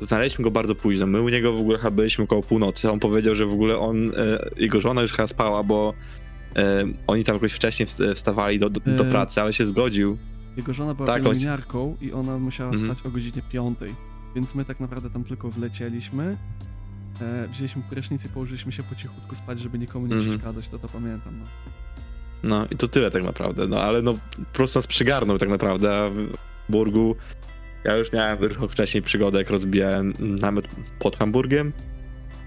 znaleźliśmy 0.00 0.44
go 0.44 0.50
bardzo 0.50 0.74
późno. 0.74 1.06
My 1.06 1.20
u 1.20 1.28
niego 1.28 1.52
w 1.52 1.60
ogóle 1.60 1.78
chyba 1.78 1.90
byliśmy 1.90 2.24
około 2.24 2.42
północy. 2.42 2.90
On 2.90 3.00
powiedział, 3.00 3.34
że 3.34 3.46
w 3.46 3.52
ogóle 3.52 3.78
on, 3.78 4.12
e, 4.16 4.50
jego 4.56 4.80
żona 4.80 5.02
już 5.02 5.12
chyba 5.12 5.26
spała, 5.28 5.62
bo 5.64 5.94
e, 6.56 6.84
oni 7.06 7.24
tam 7.24 7.34
jakoś 7.36 7.52
wcześniej 7.52 7.86
wst- 7.86 8.14
wstawali 8.14 8.58
do, 8.58 8.70
do, 8.70 8.80
do 8.80 9.04
E, 9.06 9.10
pracy, 9.10 9.40
ale 9.40 9.52
się 9.52 9.66
zgodził. 9.66 10.18
Jego 10.56 10.72
żona 10.72 10.94
była 10.94 11.06
Tak, 11.06 11.22
pielęgniarką 11.22 11.96
i 12.00 12.12
ona 12.12 12.38
musiała 12.38 12.70
Mhm. 12.72 12.94
stać 12.94 13.06
o 13.06 13.10
godzinie 13.10 13.42
5, 13.52 13.78
więc 14.36 14.54
my 14.54 14.64
tak 14.64 14.80
naprawdę 14.80 15.10
tam 15.10 15.24
tylko 15.24 15.50
wlecieliśmy, 15.50 16.36
e, 17.20 17.48
wzięliśmy 17.48 17.82
prysznic 17.90 18.24
i 18.24 18.28
położyliśmy 18.28 18.72
się 18.72 18.82
po 18.82 18.94
cichutku 18.94 19.34
spać, 19.36 19.60
żeby 19.60 19.78
nikomu 19.78 20.06
nie 20.06 20.14
Mhm. 20.14 20.32
przeszkadzać, 20.32 20.68
to 20.68 20.78
to 20.78 20.88
pamiętam. 20.88 21.38
No. 21.38 21.46
No 22.42 22.66
i 22.70 22.76
to 22.76 22.88
tyle 22.88 23.10
tak 23.10 23.22
naprawdę, 23.22 23.66
no 23.68 23.80
ale 23.82 24.02
no 24.02 24.12
po 24.12 24.44
prostu 24.52 24.78
nas 24.78 24.86
przygarnął 24.86 25.38
tak 25.38 25.48
naprawdę, 25.48 25.96
a 25.98 26.10
w 26.10 26.28
Burgu 26.68 27.16
ja 27.84 27.96
już 27.96 28.12
miałem 28.12 28.38
wcześniej 28.68 29.02
przygodę, 29.02 29.38
jak 29.38 29.50
rozbijałem 29.50 30.12
namiot 30.20 30.64
pod 30.98 31.16
Hamburgiem, 31.16 31.72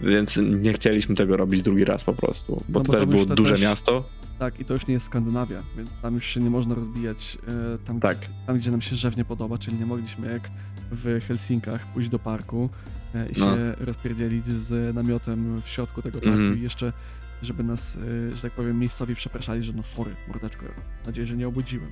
więc 0.02 0.38
nie 0.38 0.74
chcieliśmy 0.74 1.16
tego 1.16 1.38
robić 1.38 1.62
drugi 1.62 1.86
raz 1.86 2.04
po 2.04 2.14
prostu, 2.14 2.64
bo 2.70 2.80
No 2.80 2.86
to 2.86 2.92
bo 2.92 2.98
też 2.98 3.06
było 3.06 3.26
duże 3.26 3.52
też- 3.52 3.62
miasto. 3.62 4.10
Tak, 4.40 4.60
i 4.60 4.66
to 4.66 4.74
już 4.74 4.88
nie 4.88 4.94
jest 4.94 5.06
Skandynawia, 5.06 5.64
więc 5.78 5.90
tam 6.02 6.16
już 6.16 6.26
się 6.26 6.40
nie 6.40 6.50
można 6.50 6.76
rozbijać 6.76 7.38
e, 7.76 7.78
tam, 7.78 8.00
Tak. 8.00 8.18
gdzie, 8.18 8.28
tam, 8.48 8.58
gdzie 8.58 8.72
nam 8.72 8.82
się 8.82 8.96
żywnie 8.96 9.26
podoba, 9.26 9.58
czyli 9.58 9.80
nie 9.80 9.86
mogliśmy 9.86 10.32
jak 10.34 10.50
w 10.92 11.20
Helsinkach 11.28 11.86
pójść 11.86 12.10
do 12.10 12.20
parku 12.20 12.70
e, 13.16 13.30
i 13.30 13.40
No. 13.40 13.46
się 13.56 13.74
rozpierdzielić 13.80 14.46
z 14.48 14.96
namiotem 14.96 15.62
w 15.62 15.68
środku 15.70 16.02
tego 16.02 16.20
parku 16.22 16.30
Mhm. 16.36 16.58
i 16.60 16.62
jeszcze, 16.62 16.94
żeby 17.42 17.64
nas, 17.64 17.98
e, 18.32 18.36
że 18.36 18.42
tak 18.42 18.52
powiem, 18.52 18.80
miejscowi 18.80 19.16
przepraszali, 19.16 19.64
że 19.64 19.74
no 19.74 19.84
sorry, 19.84 20.12
mordeczko, 20.28 20.66
mam 20.66 21.06
nadzieję, 21.06 21.28
że 21.28 21.38
nie 21.38 21.48
obudziłem. 21.48 21.90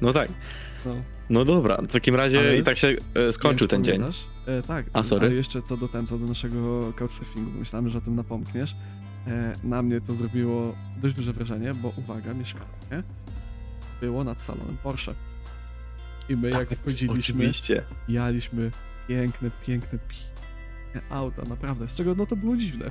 No 0.00 0.12
tak, 0.12 0.28
No. 0.86 0.94
no 1.30 1.44
dobra, 1.44 1.76
w 1.88 1.92
takim 1.92 2.14
razie 2.14 2.38
Ale- 2.38 2.58
i 2.58 2.62
tak 2.62 2.76
się 2.76 2.96
e, 3.14 3.32
skończył 3.32 3.68
wiem, 3.68 3.70
ten 3.70 3.84
dzień. 3.84 4.02
E, 4.46 4.62
tak, 4.62 4.86
A, 4.92 5.02
sorry. 5.02 5.26
ale 5.26 5.36
jeszcze 5.36 5.62
co 5.62 5.76
do 5.76 5.88
ten, 5.88 6.06
co 6.06 6.18
do 6.18 6.26
naszego 6.26 6.92
couchsurfingu, 6.96 7.50
myślałem, 7.58 7.88
że 7.88 7.98
o 7.98 8.00
tym 8.00 8.16
napomkniesz. 8.16 8.76
E, 9.30 9.52
na 9.64 9.82
mnie 9.82 10.00
to 10.00 10.14
zrobiło 10.14 10.74
dość 11.02 11.14
duże 11.14 11.32
wrażenie, 11.32 11.74
bo 11.74 11.92
uwaga, 11.96 12.34
mieszkanie 12.34 13.02
było 14.00 14.24
nad 14.24 14.40
salonem 14.40 14.76
Porsche. 14.82 15.14
I 16.28 16.36
my 16.36 16.50
jak 16.50 16.68
Tak, 16.68 16.78
wchodziliśmy, 16.78 17.34
Oczywiście. 17.34 17.82
jaliśmy 18.08 18.70
piękne, 19.08 19.50
piękne, 19.66 19.98
piękne 19.98 21.10
auta, 21.10 21.42
naprawdę, 21.48 21.88
z 21.88 21.96
czego 21.96 22.14
no 22.14 22.26
to 22.26 22.36
było 22.36 22.56
dziwne. 22.56 22.90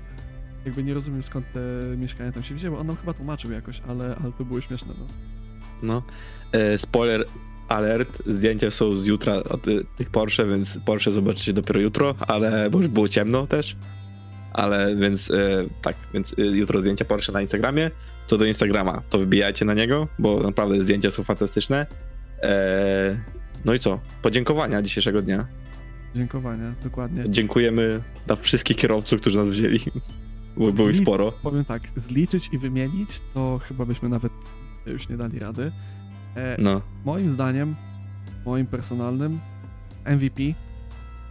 Jakby 0.65 0.84
nie 0.84 0.93
rozumiem 0.93 1.23
skąd 1.23 1.45
te 1.54 1.60
mieszkania 1.97 2.32
tam 2.32 2.43
się 2.43 2.56
wzięły, 2.56 2.78
on 2.78 2.88
nam 2.88 2.95
chyba 2.95 3.13
tłumaczył 3.13 3.52
jakoś, 3.52 3.82
ale, 3.88 4.15
ale 4.23 4.32
to 4.32 4.45
było 4.45 4.62
śmieszne, 4.62 4.93
no. 4.99 5.06
No. 5.84 6.04
E, 6.52 6.78
spoiler 6.78 7.25
alert, 7.67 8.23
zdjęcia 8.25 8.71
są 8.71 8.95
z 8.95 9.06
jutra 9.06 9.36
od 9.36 9.67
y, 9.67 9.86
tych 9.97 10.10
Porsche, 10.10 10.45
więc 10.45 10.80
Porsche 10.86 11.12
zobaczycie 11.12 11.54
dopiero 11.54 11.80
jutro, 11.80 12.15
ale 12.19 12.69
bo 12.69 12.78
już 12.78 12.88
było 12.88 13.08
ciemno 13.08 13.47
też. 13.47 13.75
Ale 14.53 14.95
więc 14.95 15.31
e, 15.31 15.65
tak, 15.81 15.95
więc 16.13 16.33
y, 16.33 16.45
jutro 16.45 16.81
zdjęcia 16.81 17.05
Porsche 17.05 17.31
na 17.33 17.41
Instagramie. 17.41 17.91
Co 18.27 18.38
do 18.38 18.45
Instagrama, 18.45 19.01
to 19.09 19.19
wybijajcie 19.19 19.65
na 19.65 19.73
niego, 19.73 20.07
bo 20.19 20.39
naprawdę 20.43 20.81
zdjęcia 20.81 21.12
są 21.12 21.23
fantastyczne. 21.23 21.85
E, 22.43 23.19
no 23.65 23.73
i 23.73 23.79
co? 23.79 23.99
Podziękowania 24.21 24.81
dzisiejszego 24.81 25.21
dnia. 25.21 25.45
Dziękowania, 26.15 26.73
dokładnie. 26.83 27.23
Dziękujemy 27.27 28.01
dla 28.27 28.35
wszystkich 28.35 28.77
kierowców, 28.77 29.21
którzy 29.21 29.38
nas 29.38 29.49
wzięli. 29.49 29.79
Bo 30.57 30.71
było 30.71 30.89
ich 30.89 30.97
sporo. 30.97 31.31
Powiem 31.31 31.65
tak, 31.65 31.81
zliczyć 31.95 32.49
i 32.51 32.57
wymienić, 32.57 33.21
to 33.33 33.59
chyba 33.63 33.85
byśmy 33.85 34.09
nawet 34.09 34.31
już 34.85 35.09
nie 35.09 35.17
dali 35.17 35.39
rady. 35.39 35.71
E, 36.35 36.55
No. 36.62 36.81
Moim 37.05 37.33
zdaniem, 37.33 37.75
moim 38.45 38.65
personalnym 38.65 39.39
MVP, 40.05 40.43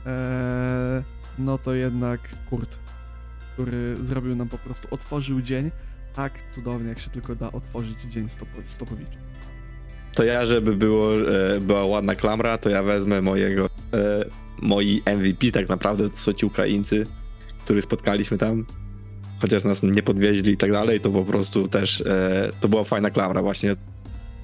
e, 0.06 1.02
no 1.38 1.58
to 1.58 1.74
jednak 1.74 2.20
Kurt, 2.50 2.78
który 3.58 3.96
zrobił 4.02 4.36
nam 4.36 4.48
po 4.48 4.58
prostu, 4.58 4.88
otworzył 4.90 5.42
dzień 5.42 5.70
tak 6.14 6.32
cudownie, 6.54 6.88
jak 6.88 6.98
się 6.98 7.10
tylko 7.10 7.34
da 7.34 7.52
otworzyć 7.52 8.02
dzień 8.02 8.28
stopo-. 8.28 8.96
To 10.14 10.24
ja, 10.24 10.46
żeby 10.46 10.76
było, 10.76 11.14
e, 11.14 11.60
była 11.60 11.84
ładna 11.84 12.14
klamra, 12.14 12.58
to 12.58 12.70
ja 12.70 12.82
wezmę 12.82 13.22
mojego, 13.22 13.70
e, 13.92 14.24
moi 14.62 15.02
MVP 15.06 15.50
tak 15.52 15.68
naprawdę, 15.68 16.10
to 16.10 16.16
są 16.16 16.32
ci 16.32 16.46
Ukraińcy, 16.46 17.06
których 17.64 17.84
spotkaliśmy 17.84 18.38
tam, 18.38 18.64
chociaż 19.40 19.64
nas 19.64 19.82
nie 19.82 20.02
podwieźli 20.02 20.52
i 20.52 20.56
tak 20.56 20.72
dalej, 20.72 21.00
to 21.00 21.10
po 21.10 21.24
prostu 21.24 21.68
też, 21.68 22.00
e, 22.00 22.50
to 22.60 22.68
była 22.68 22.84
fajna 22.84 23.10
klamra 23.10 23.42
właśnie. 23.42 23.76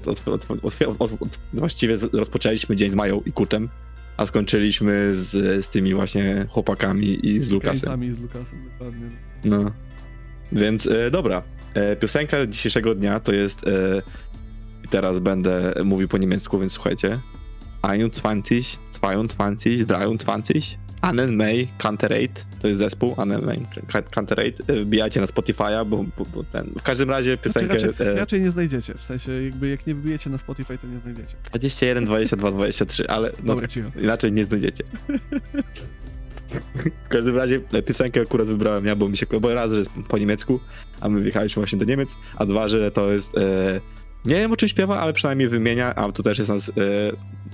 Od, 0.07 0.29
od, 0.29 0.47
od, 0.63 1.39
właściwie 1.53 1.99
rozpoczęliśmy 2.13 2.77
dzień 2.77 2.91
z 2.91 2.95
Mają 2.95 3.21
i 3.27 3.33
Kurtem, 3.33 3.69
a 4.17 4.27
skończyliśmy 4.27 5.15
z, 5.15 5.65
z 5.65 5.69
tymi 5.69 5.95
właśnie 5.95 6.47
chłopakami 6.51 7.27
i 7.27 7.41
z 7.41 7.51
Lukasem. 7.51 7.77
Ukraińcami 7.77 8.13
z 8.13 8.21
Lukasem, 8.21 8.65
dokładnie. 8.73 9.07
No. 9.45 9.71
Więc 10.53 10.87
e, 10.87 11.11
dobra. 11.11 11.43
E, 11.75 11.97
piosenka 11.97 12.47
dzisiejszego 12.47 12.95
dnia 12.95 13.21
to 13.21 13.33
jest. 13.33 13.69
E, 13.69 14.03
teraz 14.91 15.19
będę 15.19 15.75
mówił 15.85 16.09
po 16.09 16.19
niemiecku, 16.19 16.59
więc 16.59 16.73
słuchajcie. 16.73 17.19
21, 17.83 19.27
22, 19.27 20.17
23. 20.17 20.84
Annen 21.05 21.37
May 21.37 21.69
Canterate, 21.79 22.45
to 22.61 22.69
jest 22.69 22.79
zespół 22.79 23.15
Annen 23.17 23.45
May 23.45 23.61
Canterate. 24.11 24.63
E, 24.67 24.85
Wbijajcie 24.85 25.21
na 25.21 25.27
Spotify'a, 25.27 25.87
bo, 25.87 26.05
bo, 26.19 26.25
bo 26.35 26.45
ten. 26.45 26.71
W 26.79 26.83
każdym 26.83 27.11
razie 27.11 27.31
Znaczy, 27.31 27.43
piosenkę 27.43 27.75
raczej, 27.75 28.07
e, 28.07 28.15
raczej 28.15 28.41
nie 28.41 28.51
znajdziecie, 28.51 28.95
w 28.95 29.05
sensie 29.05 29.33
jakby 29.45 29.69
jak 29.69 29.87
nie 29.87 29.95
wbijecie 29.95 30.31
na 30.31 30.39
Spotify, 30.39 30.79
to 30.79 30.87
nie 30.87 30.99
znajdziecie. 30.99 31.37
21, 31.45 32.05
22, 32.05 32.51
23, 32.51 33.09
ale 33.09 33.31
no, 33.43 33.55
Dobra, 33.55 33.69
cicho. 33.69 33.91
Inaczej 34.01 34.33
nie 34.33 34.45
znajdziecie. 34.45 34.85
W 37.05 37.09
każdym 37.09 37.37
razie 37.37 37.61
e, 37.73 37.83
piosenkę 37.83 38.21
akurat 38.21 38.47
wybrałem 38.47 38.87
ja, 38.87 38.97
bo 38.97 39.09
mi 39.09 39.17
się 39.17 39.27
bo 39.41 39.55
raz, 39.55 39.71
że 39.71 39.79
jest 39.79 39.91
po 40.09 40.19
niemiecku, 40.19 40.61
a 41.01 41.09
my 41.09 41.23
wjechaliśmy 41.23 41.61
właśnie 41.61 41.79
do 41.79 41.85
Niemiec, 41.85 42.17
a 42.37 42.47
dwa, 42.47 42.69
że 42.69 42.91
to 42.91 43.13
jest 43.13 43.39
e, 43.39 43.81
nie 44.25 44.35
wiem 44.35 44.53
o 44.53 44.57
czym 44.57 44.69
śpiewa, 44.69 45.01
ale 45.01 45.13
przynajmniej 45.13 45.49
wymienia, 45.49 45.95
a 45.95 46.13
tu 46.13 46.23
też 46.23 46.39
jest 46.39 46.51
nas 46.51 46.69
e, 46.69 46.73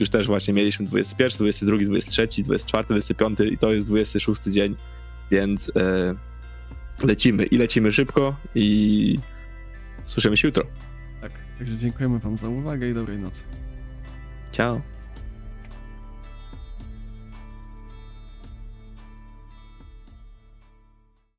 już 0.00 0.11
też 0.11 0.26
właśnie 0.26 0.54
mieliśmy 0.54 0.87
21, 0.87 1.38
22, 1.38 1.76
23, 1.76 2.42
24, 2.42 2.85
25 2.88 3.40
i 3.40 3.59
to 3.59 3.72
jest 3.72 3.87
26 3.87 4.42
dzień, 4.42 4.76
więc 5.30 5.72
e, 5.76 6.14
lecimy 7.06 7.44
i 7.44 7.59
lecimy 7.59 7.92
szybko 7.92 8.37
i 8.54 9.18
słyszymy 10.04 10.37
się 10.37 10.48
jutro. 10.48 10.64
Tak, 11.20 11.33
także 11.59 11.76
dziękujemy 11.76 12.18
wam 12.18 12.37
za 12.37 12.48
uwagę 12.48 12.90
i 12.90 12.94
dobrej 12.94 13.18
nocy. 13.18 13.42
Ciao. 14.50 14.99